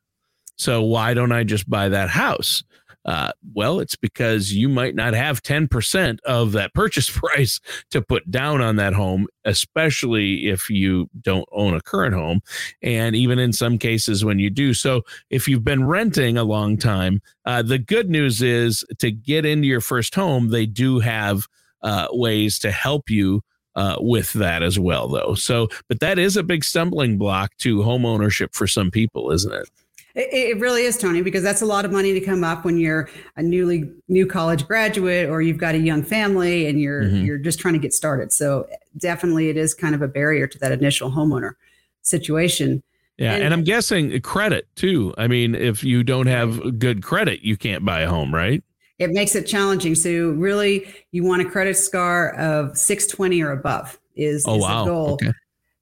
So 0.56 0.84
why 0.84 1.12
don't 1.12 1.32
I 1.32 1.44
just 1.44 1.68
buy 1.68 1.90
that 1.90 2.08
house? 2.08 2.64
Uh, 3.06 3.30
well, 3.54 3.78
it's 3.78 3.94
because 3.94 4.52
you 4.52 4.68
might 4.68 4.96
not 4.96 5.14
have 5.14 5.42
10% 5.42 6.18
of 6.24 6.52
that 6.52 6.74
purchase 6.74 7.08
price 7.18 7.60
to 7.90 8.02
put 8.02 8.28
down 8.30 8.60
on 8.60 8.76
that 8.76 8.92
home, 8.92 9.28
especially 9.44 10.48
if 10.48 10.68
you 10.68 11.08
don't 11.22 11.48
own 11.52 11.74
a 11.74 11.80
current 11.80 12.14
home. 12.14 12.40
And 12.82 13.14
even 13.14 13.38
in 13.38 13.52
some 13.52 13.78
cases 13.78 14.24
when 14.24 14.40
you 14.40 14.50
do. 14.50 14.74
So 14.74 15.02
if 15.30 15.46
you've 15.46 15.64
been 15.64 15.86
renting 15.86 16.36
a 16.36 16.44
long 16.44 16.76
time, 16.76 17.22
uh, 17.44 17.62
the 17.62 17.78
good 17.78 18.10
news 18.10 18.42
is 18.42 18.84
to 18.98 19.12
get 19.12 19.44
into 19.44 19.68
your 19.68 19.80
first 19.80 20.14
home, 20.14 20.48
they 20.48 20.66
do 20.66 20.98
have 20.98 21.46
uh, 21.82 22.08
ways 22.10 22.58
to 22.60 22.70
help 22.70 23.08
you. 23.08 23.42
Uh, 23.76 23.94
with 24.00 24.32
that 24.32 24.62
as 24.62 24.78
well, 24.78 25.06
though. 25.06 25.34
So, 25.34 25.68
but 25.86 26.00
that 26.00 26.18
is 26.18 26.38
a 26.38 26.42
big 26.42 26.64
stumbling 26.64 27.18
block 27.18 27.54
to 27.58 27.82
home 27.82 28.06
ownership 28.06 28.54
for 28.54 28.66
some 28.66 28.90
people, 28.90 29.30
isn't 29.32 29.52
it? 29.52 29.68
It, 30.16 30.32
it, 30.32 30.60
really 30.60 30.84
is, 30.84 30.96
Tony, 30.96 31.20
because 31.20 31.42
that's 31.42 31.60
a 31.60 31.66
lot 31.66 31.84
of 31.84 31.92
money 31.92 32.14
to 32.14 32.20
come 32.22 32.42
up 32.42 32.64
when 32.64 32.78
you're 32.78 33.10
a 33.36 33.42
newly 33.42 33.92
new 34.08 34.26
college 34.26 34.66
graduate 34.66 35.28
or 35.28 35.42
you've 35.42 35.58
got 35.58 35.74
a 35.74 35.78
young 35.78 36.02
family 36.02 36.66
and 36.66 36.80
you're 36.80 37.02
mm-hmm. 37.02 37.26
you're 37.26 37.36
just 37.36 37.58
trying 37.58 37.74
to 37.74 37.80
get 37.80 37.92
started. 37.92 38.32
So 38.32 38.66
definitely, 38.96 39.50
it 39.50 39.58
is 39.58 39.74
kind 39.74 39.94
of 39.94 40.00
a 40.00 40.08
barrier 40.08 40.46
to 40.46 40.58
that 40.60 40.72
initial 40.72 41.10
homeowner 41.10 41.52
situation. 42.00 42.82
Yeah, 43.18 43.34
and, 43.34 43.44
and 43.44 43.54
I'm 43.54 43.62
guessing 43.62 44.18
credit 44.22 44.66
too. 44.74 45.12
I 45.18 45.26
mean, 45.26 45.54
if 45.54 45.84
you 45.84 46.02
don't 46.02 46.28
have 46.28 46.78
good 46.78 47.02
credit, 47.02 47.42
you 47.42 47.58
can't 47.58 47.84
buy 47.84 48.00
a 48.00 48.08
home, 48.08 48.34
right? 48.34 48.64
It 48.98 49.10
makes 49.10 49.34
it 49.34 49.46
challenging. 49.46 49.94
So 49.94 50.30
really, 50.30 50.94
you 51.12 51.24
want 51.24 51.42
a 51.42 51.44
credit 51.44 51.76
score 51.76 52.34
of 52.36 52.78
620 52.78 53.42
or 53.42 53.52
above 53.52 53.98
is, 54.14 54.46
oh, 54.48 54.56
is 54.56 54.62
wow. 54.62 54.84
the 54.84 54.90
goal. 54.90 55.12
Okay 55.12 55.32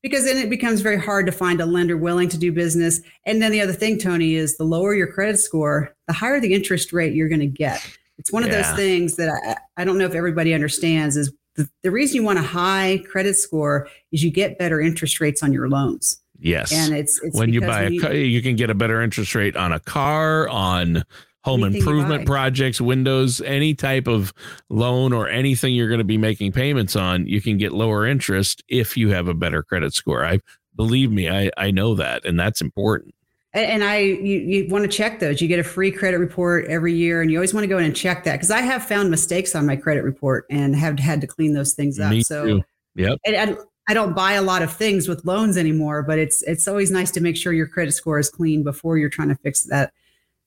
because 0.05 0.27
then 0.27 0.37
it 0.37 0.51
becomes 0.51 0.83
very 0.83 0.99
hard 0.99 1.25
to 1.25 1.33
find 1.33 1.63
a 1.63 1.67
lender 1.67 1.97
willing 1.97 2.29
to 2.29 2.37
do 2.37 2.53
business. 2.53 3.01
And 3.25 3.41
then 3.41 3.51
the 3.51 3.63
other 3.63 3.73
thing, 3.73 3.99
Tony, 3.99 4.35
is 4.35 4.59
the 4.59 4.65
lower 4.65 4.95
your 4.95 5.07
credit 5.07 5.41
score, 5.41 5.97
the 6.09 6.13
higher 6.13 6.39
the 6.39 6.53
interest 6.53 6.93
rate 6.93 7.15
you're 7.15 7.31
going 7.31 7.41
to 7.41 7.47
get. 7.47 7.81
It's 8.19 8.31
one 8.31 8.43
of 8.43 8.51
yeah. 8.51 8.61
those 8.61 8.77
things 8.77 9.17
that 9.17 9.31
I, 9.31 9.81
I 9.81 9.85
don't 9.87 9.97
know 9.97 10.05
if 10.05 10.15
everybody 10.15 10.53
understands 10.53 11.17
is 11.17 11.33
the, 11.57 11.71
the 11.83 11.91
reason 11.91 12.17
you 12.17 12.23
want 12.23 12.39
a 12.39 12.43
high 12.43 13.03
credit 13.11 13.35
score 13.37 13.89
is 14.13 14.23
you 14.23 14.31
get 14.31 14.59
better 14.59 14.79
interest 14.79 15.21
rates 15.21 15.43
on 15.43 15.55
your 15.55 15.71
loans. 15.71 16.21
Yes. 16.39 16.71
And 16.71 16.95
it's, 16.95 17.19
it's 17.23 17.35
when 17.35 17.55
you 17.55 17.63
buy 17.63 17.85
a 17.85 17.99
car, 17.99 18.13
you 18.13 18.43
can 18.43 18.57
get 18.57 18.69
a 18.69 18.75
better 18.75 19.01
interest 19.01 19.35
rate 19.35 19.57
on 19.57 19.73
a 19.73 19.81
car, 19.81 20.51
on 20.51 21.03
home 21.45 21.63
improvement 21.63 22.25
projects, 22.27 22.81
windows, 22.81 23.43
any 23.43 23.75
type 23.75 24.09
of 24.09 24.33
loan 24.71 25.13
or 25.13 25.29
anything 25.29 25.75
you're 25.75 25.89
going 25.89 25.99
to 25.99 26.05
be 26.05 26.17
making 26.17 26.53
payments 26.53 26.97
on, 26.97 27.27
you 27.27 27.41
can 27.41 27.59
get 27.59 27.73
lower 27.73 28.07
interest 28.07 28.65
if 28.69 28.97
you 28.97 29.11
have 29.11 29.29
a 29.29 29.35
better 29.35 29.63
credit 29.63 29.93
score. 29.93 30.25
I 30.25 30.41
believe 30.75 31.11
me, 31.11 31.29
I, 31.29 31.51
I 31.59 31.71
know 31.71 31.95
that, 31.97 32.25
and 32.25 32.41
that's 32.41 32.63
important. 32.63 33.15
And 33.53 33.85
I, 33.85 33.99
you, 33.99 34.39
you 34.39 34.69
want 34.69 34.83
to 34.83 34.89
check 34.89 35.21
those. 35.21 35.41
You 35.41 35.47
get 35.47 35.61
a 35.61 35.65
free 35.65 35.93
credit 35.93 36.19
report 36.19 36.65
every 36.67 36.95
year, 36.95 37.21
and 37.21 37.31
you 37.31 37.37
always 37.37 37.53
want 37.53 37.63
to 37.65 37.69
go 37.69 37.79
in 37.79 37.85
and 37.85 37.95
check 37.95 38.25
that 38.25 38.33
because 38.33 38.51
I 38.51 38.63
have 38.63 38.83
found 38.83 39.11
mistakes 39.11 39.55
on 39.55 39.67
my 39.67 39.77
credit 39.77 40.03
report 40.03 40.47
and 40.51 40.75
have 40.75 40.99
had 40.99 41.21
to 41.21 41.27
clean 41.27 41.53
those 41.53 41.75
things 41.75 42.01
up. 42.01 42.11
Me 42.11 42.23
so, 42.23 42.47
too. 42.47 42.63
yep. 42.97 43.19
And, 43.25 43.37
and 43.37 43.59
I 43.87 43.95
don't 43.95 44.15
buy 44.17 44.33
a 44.33 44.43
lot 44.43 44.63
of 44.63 44.73
things 44.73 45.09
with 45.09 45.25
loans 45.25 45.59
anymore, 45.59 46.03
but 46.03 46.19
it's 46.19 46.43
it's 46.45 46.67
always 46.67 46.91
nice 46.91 47.11
to 47.13 47.21
make 47.21 47.37
sure 47.37 47.53
your 47.53 47.69
credit 47.69 47.93
score 47.93 48.19
is 48.19 48.31
clean 48.31 48.63
before 48.63 48.97
you're 48.97 49.11
trying 49.11 49.29
to 49.29 49.37
fix 49.37 49.65
that 49.65 49.93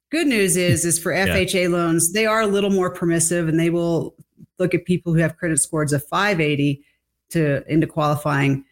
Good 0.09 0.27
news 0.27 0.55
is, 0.55 0.85
is 0.85 0.99
for 0.99 1.11
FHA 1.11 1.53
yeah. 1.63 1.67
loans, 1.67 2.13
they 2.13 2.25
are 2.25 2.41
a 2.41 2.47
little 2.47 2.69
more 2.69 2.89
permissive 2.89 3.47
and 3.47 3.59
they 3.59 3.69
will 3.69 4.15
look 4.59 4.73
at 4.73 4.85
people 4.85 5.13
who 5.13 5.19
have 5.19 5.37
credit 5.37 5.59
scores 5.59 5.93
of 5.93 6.03
580 6.07 6.83
to 7.29 7.63
into 7.67 7.87
qualifying. 7.87 8.63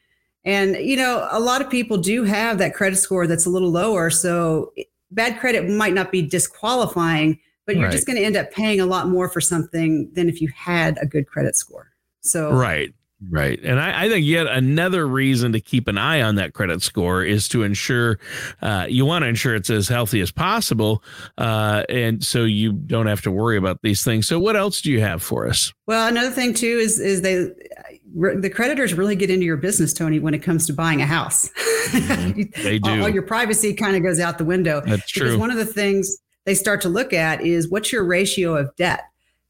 And 0.43 0.75
you 0.77 0.95
know, 0.95 1.27
a 1.31 1.39
lot 1.39 1.61
of 1.61 1.69
people 1.69 1.97
do 1.97 2.23
have 2.23 2.57
that 2.59 2.73
credit 2.73 2.97
score 2.97 3.27
that's 3.27 3.45
a 3.45 3.49
little 3.49 3.71
lower, 3.71 4.09
so 4.09 4.71
bad 5.11 5.39
credit 5.39 5.69
might 5.69 5.93
not 5.93 6.11
be 6.11 6.21
disqualifying, 6.21 7.39
but 7.65 7.75
you're 7.75 7.85
right. 7.85 7.91
just 7.91 8.05
going 8.05 8.17
to 8.17 8.25
end 8.25 8.35
up 8.35 8.51
paying 8.51 8.79
a 8.79 8.85
lot 8.85 9.07
more 9.07 9.27
for 9.29 9.41
something 9.41 10.11
than 10.13 10.29
if 10.29 10.41
you 10.41 10.49
had 10.55 10.97
a 11.01 11.05
good 11.05 11.27
credit 11.27 11.55
score. 11.55 11.91
So 12.21 12.51
Right. 12.51 12.93
Right. 13.29 13.59
And 13.63 13.79
I, 13.79 14.05
I, 14.05 14.09
think 14.09 14.25
yet 14.25 14.47
another 14.47 15.07
reason 15.07 15.51
to 15.53 15.59
keep 15.59 15.87
an 15.87 15.97
eye 15.97 16.21
on 16.21 16.35
that 16.35 16.53
credit 16.53 16.81
score 16.81 17.23
is 17.23 17.47
to 17.49 17.63
ensure 17.63 18.19
uh, 18.61 18.85
you 18.89 19.05
want 19.05 19.23
to 19.23 19.29
ensure 19.29 19.55
it's 19.55 19.69
as 19.69 19.87
healthy 19.87 20.21
as 20.21 20.31
possible. 20.31 21.03
Uh, 21.37 21.83
and 21.89 22.23
so 22.23 22.43
you 22.43 22.73
don't 22.73 23.07
have 23.07 23.21
to 23.21 23.31
worry 23.31 23.57
about 23.57 23.81
these 23.81 24.03
things. 24.03 24.27
So, 24.27 24.39
what 24.39 24.55
else 24.55 24.81
do 24.81 24.91
you 24.91 25.01
have 25.01 25.23
for 25.23 25.47
us? 25.47 25.73
Well, 25.87 26.07
another 26.07 26.31
thing, 26.31 26.53
too, 26.53 26.65
is, 26.65 26.99
is 26.99 27.21
they 27.21 27.49
the 28.15 28.49
creditors 28.49 28.93
really 28.93 29.15
get 29.15 29.29
into 29.29 29.45
your 29.45 29.57
business, 29.57 29.93
Tony, 29.93 30.19
when 30.19 30.33
it 30.33 30.39
comes 30.39 30.65
to 30.67 30.73
buying 30.73 31.01
a 31.01 31.05
house. 31.05 31.49
Mm-hmm. 31.89 32.41
They 32.63 32.79
do. 32.79 32.89
all, 32.89 33.03
all, 33.03 33.09
your 33.09 33.23
privacy 33.23 33.73
kind 33.73 33.95
of 33.95 34.03
goes 34.03 34.19
out 34.19 34.37
the 34.37 34.45
window. 34.45 34.81
That's 34.85 35.09
true. 35.09 35.25
Because 35.25 35.37
one 35.37 35.51
of 35.51 35.57
the 35.57 35.65
things 35.65 36.17
they 36.45 36.55
start 36.55 36.81
to 36.81 36.89
look 36.89 37.13
at 37.13 37.41
is 37.41 37.69
what's 37.69 37.91
your 37.91 38.03
ratio 38.03 38.55
of 38.55 38.75
debt? 38.75 39.03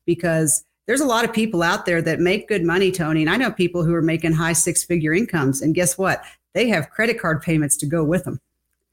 Because 0.06 0.66
there's 0.88 1.02
a 1.02 1.06
lot 1.06 1.26
of 1.26 1.34
people 1.34 1.64
out 1.64 1.86
there 1.86 2.02
that 2.02 2.20
make 2.20 2.48
good 2.48 2.64
money, 2.64 2.92
Tony. 2.92 3.22
And 3.22 3.30
I 3.30 3.38
know 3.38 3.52
people 3.52 3.84
who 3.84 3.94
are 3.94 4.02
making 4.02 4.34
high 4.34 4.54
six 4.54 4.84
figure 4.84 5.14
incomes. 5.14 5.62
And 5.62 5.74
guess 5.74 5.98
what? 5.98 6.24
They 6.54 6.68
have 6.70 6.90
credit 6.90 7.20
card 7.20 7.42
payments 7.42 7.76
to 7.78 7.86
go 7.86 8.04
with 8.04 8.24
them. 8.24 8.40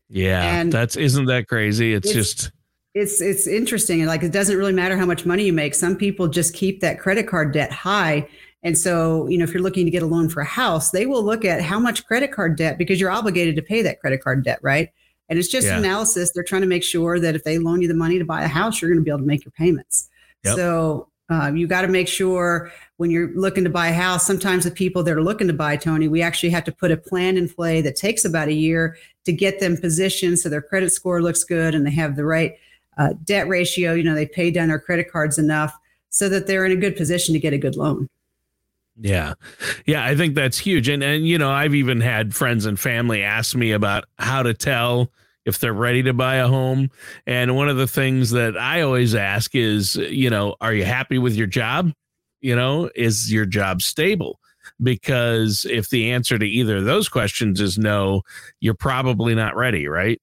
Yeah. 0.09 0.43
And 0.43 0.73
that's, 0.73 0.97
isn't 0.97 1.27
that 1.27 1.49
crazy? 1.49 1.95
It's, 1.95 2.07
it's 2.07 2.15
just, 2.15 2.53
it's 2.95 3.23
it's 3.23 3.47
interesting 3.47 4.01
and 4.01 4.09
like 4.09 4.23
it 4.23 4.33
doesn't 4.33 4.57
really 4.57 4.73
matter 4.73 4.97
how 4.97 5.07
much 5.07 5.25
money 5.25 5.45
you 5.45 5.53
make 5.53 5.75
some 5.75 5.97
people 5.97 6.29
just 6.29 6.55
keep 6.55 6.81
that 6.81 6.99
credit 6.99 7.27
card 7.27 7.53
debt 7.53 7.73
high 7.73 8.29
and 8.63 8.77
so 8.77 9.27
you 9.29 9.39
know 9.39 9.45
if 9.45 9.55
you're 9.55 9.63
looking 9.63 9.87
to 9.87 9.91
get 9.91 10.03
a 10.03 10.07
loan 10.07 10.29
for 10.29 10.41
a 10.41 10.47
house 10.47 10.91
they 10.91 11.07
will 11.07 11.23
look 11.23 11.45
at 11.45 11.63
how 11.63 11.79
much 11.79 12.05
credit 12.05 12.33
card 12.33 12.57
debt 12.57 12.77
because 12.77 13.01
you're 13.01 13.11
obligated 13.11 13.57
to 13.57 13.63
pay 13.63 13.81
that 13.81 13.99
credit 13.99 14.23
card 14.23 14.45
debt 14.45 14.59
right 14.61 14.91
and 15.31 15.39
it's 15.39 15.49
just 15.49 15.67
yeah. 15.67 15.79
analysis 15.79 16.33
they're 16.33 16.45
trying 16.45 16.61
to 16.61 16.67
make 16.67 16.85
sure 16.85 17.19
that 17.19 17.35
if 17.35 17.45
they 17.45 17.59
loan 17.59 17.81
you 17.81 17.89
the 17.89 17.95
money 17.95 18.19
to 18.19 18.27
buy 18.27 18.43
a 18.43 18.49
house 18.49 18.83
you're 18.83 18.91
going 18.91 19.01
to 19.01 19.05
be 19.05 19.11
able 19.11 19.21
to 19.21 19.25
make 19.25 19.43
your 19.43 19.53
payments 19.53 20.11
yep. 20.45 20.55
so 20.55 21.09
uh, 21.33 21.53
you 21.53 21.67
got 21.67 21.83
to 21.83 21.89
make 21.89 22.09
sure 22.09 22.71
when 22.99 23.11
you're 23.11 23.31
looking 23.35 23.65
to 23.65 23.71
buy 23.71 23.89
a 23.89 23.93
house 23.93 24.27
sometimes 24.27 24.65
the 24.65 24.71
people 24.71 25.03
that 25.03 25.15
are 25.15 25.23
looking 25.23 25.47
to 25.47 25.53
buy 25.53 25.77
tony 25.77 26.09
we 26.09 26.23
actually 26.23 26.51
have 26.51 26.65
to 26.65 26.73
put 26.73 26.91
a 26.91 26.97
plan 26.97 27.37
in 27.37 27.49
play 27.49 27.81
that 27.81 27.97
takes 27.97 28.25
about 28.25 28.49
a 28.49 28.53
year 28.53 28.97
to 29.25 29.33
get 29.33 29.61
them 29.61 29.77
positioned 29.77 30.39
so 30.39 30.49
their 30.49 30.63
credit 30.63 30.91
score 30.91 31.23
looks 31.23 31.45
good 31.45 31.75
and 31.75 31.87
they 31.87 31.91
have 31.91 32.17
the 32.17 32.25
right 32.25 32.57
uh, 32.99 33.15
debt 33.25 33.49
ratio. 33.49 33.95
You 33.95 34.05
know, 34.05 34.15
they 34.15 34.27
pay 34.27 34.51
down 34.51 34.69
their 34.69 34.79
credit 34.79 35.11
cards 35.11 35.39
enough 35.39 35.77
so 36.11 36.29
that 36.29 36.47
they're 36.47 36.65
in 36.65 36.73
a 36.73 36.77
good 36.77 36.97
position 36.97 37.33
to 37.35 37.41
get 37.41 37.53
a 37.53 37.59
good 37.59 37.77
loan. 37.77 38.09
Yeah. 39.01 39.35
Yeah, 39.87 40.05
I 40.05 40.15
think 40.15 40.35
that's 40.35 40.59
huge. 40.59 40.89
And 40.89 41.03
and 41.03 41.27
you 41.27 41.39
know, 41.39 41.51
I've 41.51 41.75
even 41.75 42.01
had 42.01 42.35
friends 42.35 42.67
and 42.67 42.79
family 42.79 43.23
ask 43.23 43.57
me 43.57 43.73
about 43.73 44.05
how 44.19 44.43
to 44.43 44.53
tell 44.53 45.11
if 45.45 45.59
they're 45.59 45.73
ready 45.73 46.03
to 46.05 46.13
buy 46.13 46.37
a 46.37 46.49
home. 46.49 46.91
And 47.27 47.57
one 47.57 47.69
of 47.69 47.77
the 47.77 47.87
things 47.87 48.31
that 48.31 48.57
I 48.57 48.83
always 48.83 49.15
ask 49.15 49.55
is, 49.55 49.97
you 49.97 50.31
know, 50.31 50.57
are 50.61 50.73
you 50.73 50.85
happy 50.85 51.19
with 51.19 51.35
your 51.35 51.47
job? 51.47 51.93
You 52.41 52.57
know, 52.57 52.91
is 52.95 53.33
your 53.33 53.47
job 53.47 53.83
stable? 53.83 54.39
Because 54.83 55.67
if 55.69 55.91
the 55.91 56.13
answer 56.13 56.39
to 56.39 56.47
either 56.47 56.79
of 56.79 56.85
those 56.85 57.09
questions 57.09 57.61
is 57.61 57.79
no, 57.79 58.23
you're 58.61 58.75
probably 58.75 59.35
not 59.35 59.57
ready, 59.57 59.89
right? 59.89 60.21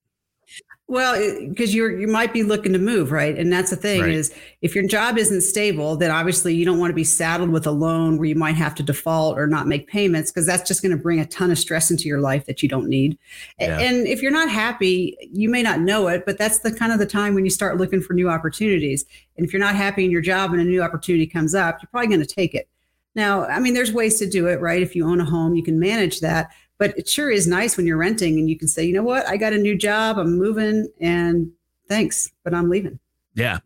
Well, 0.89 1.47
because 1.47 1.75
you're 1.75 1.99
you 1.99 2.07
might 2.07 2.33
be 2.33 2.41
looking 2.41 2.73
to 2.73 2.79
move, 2.79 3.11
right? 3.11 3.37
And 3.37 3.53
that's 3.53 3.69
the 3.69 3.75
thing 3.75 4.01
right. 4.01 4.09
is 4.09 4.33
if 4.63 4.73
your 4.73 4.87
job 4.87 5.19
isn't 5.19 5.41
stable, 5.41 5.95
then 5.95 6.09
obviously 6.09 6.55
you 6.55 6.65
don't 6.65 6.79
want 6.79 6.89
to 6.89 6.95
be 6.95 7.03
saddled 7.03 7.51
with 7.51 7.67
a 7.67 7.71
loan 7.71 8.17
where 8.17 8.25
you 8.25 8.33
might 8.33 8.55
have 8.55 8.73
to 8.73 8.83
default 8.83 9.37
or 9.37 9.45
not 9.45 9.67
make 9.67 9.87
payments 9.87 10.31
because 10.31 10.47
that's 10.47 10.67
just 10.67 10.81
going 10.81 10.91
to 10.91 10.97
bring 10.97 11.19
a 11.19 11.27
ton 11.27 11.51
of 11.51 11.59
stress 11.59 11.91
into 11.91 12.07
your 12.07 12.19
life 12.19 12.47
that 12.47 12.63
you 12.63 12.67
don't 12.69 12.89
need. 12.89 13.19
Yeah. 13.59 13.77
And 13.77 14.07
if 14.07 14.23
you're 14.23 14.31
not 14.31 14.49
happy, 14.49 15.15
you 15.31 15.47
may 15.47 15.61
not 15.61 15.79
know 15.79 16.07
it, 16.07 16.25
but 16.25 16.39
that's 16.39 16.59
the 16.59 16.71
kind 16.71 16.91
of 16.91 16.97
the 16.97 17.05
time 17.05 17.35
when 17.35 17.45
you 17.45 17.51
start 17.51 17.77
looking 17.77 18.01
for 18.01 18.13
new 18.13 18.27
opportunities. 18.27 19.05
And 19.37 19.45
if 19.45 19.53
you're 19.53 19.59
not 19.59 19.75
happy 19.75 20.05
in 20.05 20.09
your 20.09 20.21
job 20.21 20.53
and 20.53 20.59
a 20.59 20.65
new 20.65 20.81
opportunity 20.81 21.27
comes 21.27 21.53
up, 21.53 21.83
you're 21.83 21.89
probably 21.91 22.07
going 22.07 22.25
to 22.25 22.35
take 22.35 22.55
it. 22.55 22.67
Now, 23.13 23.45
I 23.45 23.59
mean, 23.59 23.75
there's 23.75 23.93
ways 23.93 24.17
to 24.19 24.27
do 24.27 24.47
it, 24.47 24.59
right? 24.59 24.81
If 24.81 24.95
you 24.95 25.07
own 25.07 25.21
a 25.21 25.25
home, 25.25 25.53
you 25.53 25.61
can 25.61 25.79
manage 25.79 26.19
that. 26.21 26.49
But 26.79 26.97
it 26.97 27.07
sure 27.07 27.29
is 27.29 27.45
nice 27.45 27.77
when 27.77 27.85
you're 27.85 27.97
renting 27.97 28.39
and 28.39 28.49
you 28.49 28.57
can 28.57 28.67
say, 28.67 28.83
you 28.83 28.93
know 28.93 29.03
what, 29.03 29.27
I 29.27 29.37
got 29.37 29.53
a 29.53 29.57
new 29.57 29.77
job, 29.77 30.17
I'm 30.17 30.37
moving, 30.37 30.87
and 30.99 31.51
thanks, 31.87 32.31
but 32.43 32.53
I'm 32.53 32.69
leaving. 32.69 32.99
Yeah. 33.35 33.59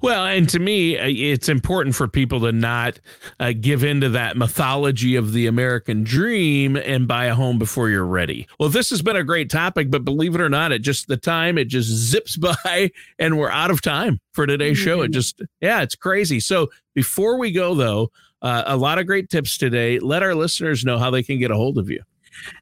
Well, 0.00 0.24
and 0.24 0.48
to 0.50 0.58
me, 0.58 0.96
uh, 0.96 1.06
it's 1.06 1.48
important 1.48 1.94
for 1.94 2.08
people 2.08 2.40
to 2.40 2.52
not 2.52 3.00
uh, 3.40 3.52
give 3.58 3.84
into 3.84 4.08
that 4.10 4.36
mythology 4.36 5.16
of 5.16 5.32
the 5.32 5.46
American 5.46 6.04
dream 6.04 6.76
and 6.76 7.08
buy 7.08 7.26
a 7.26 7.34
home 7.34 7.58
before 7.58 7.90
you're 7.90 8.06
ready. 8.06 8.46
Well, 8.58 8.68
this 8.68 8.90
has 8.90 9.02
been 9.02 9.16
a 9.16 9.24
great 9.24 9.50
topic, 9.50 9.90
but 9.90 10.04
believe 10.04 10.34
it 10.34 10.40
or 10.40 10.48
not, 10.48 10.72
it 10.72 10.80
just 10.80 11.08
the 11.08 11.16
time 11.16 11.58
it 11.58 11.66
just 11.66 11.88
zips 12.10 12.36
by 12.36 12.90
and 13.18 13.38
we're 13.38 13.50
out 13.50 13.70
of 13.70 13.82
time 13.82 14.20
for 14.32 14.46
today's 14.46 14.78
show. 14.78 15.02
It 15.02 15.06
mm-hmm. 15.06 15.12
just, 15.14 15.42
yeah, 15.60 15.82
it's 15.82 15.96
crazy. 15.96 16.40
So 16.40 16.70
before 16.94 17.38
we 17.38 17.50
go, 17.50 17.74
though, 17.74 18.10
uh, 18.40 18.62
a 18.66 18.76
lot 18.76 18.98
of 18.98 19.06
great 19.06 19.28
tips 19.28 19.58
today. 19.58 19.98
Let 19.98 20.22
our 20.22 20.34
listeners 20.34 20.84
know 20.84 20.96
how 20.96 21.10
they 21.10 21.22
can 21.22 21.38
get 21.38 21.50
a 21.50 21.56
hold 21.56 21.76
of 21.76 21.90
you. 21.90 22.02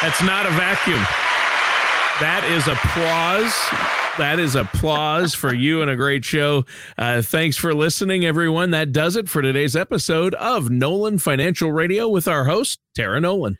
That's 0.03 0.23
not 0.23 0.45
a 0.45 0.51
vacuum. 0.51 1.03
That 2.20 2.44
is 2.44 2.68
applause. 2.68 3.53
That 4.18 4.38
is 4.38 4.55
applause 4.55 5.35
for 5.35 5.55
you 5.55 5.81
and 5.81 5.90
a 5.90 5.96
great 5.96 6.25
show. 6.25 6.66
Uh, 6.98 7.22
thanks 7.22 7.57
for 7.57 7.75
listening, 7.75 8.25
everyone. 8.25 8.70
That 8.70 8.92
does 8.92 9.16
it 9.16 9.29
for 9.29 9.40
today's 9.40 9.75
episode 9.75 10.35
of 10.35 10.70
Nolan 10.70 11.18
Financial 11.18 11.72
Radio 11.72 12.09
with 12.09 12.29
our 12.29 12.44
host, 12.44 12.79
Tara 12.94 13.20
Nolan. 13.20 13.59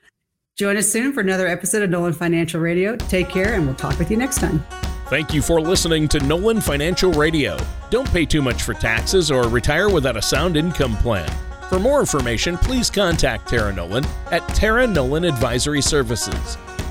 Join 0.59 0.77
us 0.77 0.87
soon 0.87 1.15
for 1.15 1.21
another 1.21 1.49
episode 1.49 1.83
of 1.83 1.91
Nolan 1.91 2.13
Financial 2.13 2.61
Radio. 2.61 2.95
Take 2.97 3.31
care, 3.31 3.55
and 3.55 3.65
we'll 3.67 3.75
talk 3.75 3.99
with 3.99 4.11
you 4.11 4.19
next 4.19 4.39
time. 4.39 4.65
Thank 5.07 5.33
you 5.33 5.41
for 5.41 5.61
listening 5.61 6.07
to 6.09 6.21
Nolan 6.21 6.61
Financial 6.61 7.11
Radio. 7.13 7.57
Don't 7.91 8.09
pay 8.13 8.27
too 8.27 8.43
much 8.43 8.63
for 8.63 8.75
taxes 8.75 9.31
or 9.31 9.49
retire 9.49 9.89
without 9.89 10.17
a 10.19 10.23
sound 10.23 10.59
income 10.59 10.97
plan. 10.99 11.29
For 11.69 11.79
more 11.81 12.01
information, 12.01 12.59
please 12.59 12.91
contact 12.91 13.49
Tara 13.49 13.73
Nolan 13.73 14.05
at 14.31 14.47
Tara 14.49 14.87
Nolan 14.87 15.25
Advisory 15.25 15.81
Services. 15.81 16.59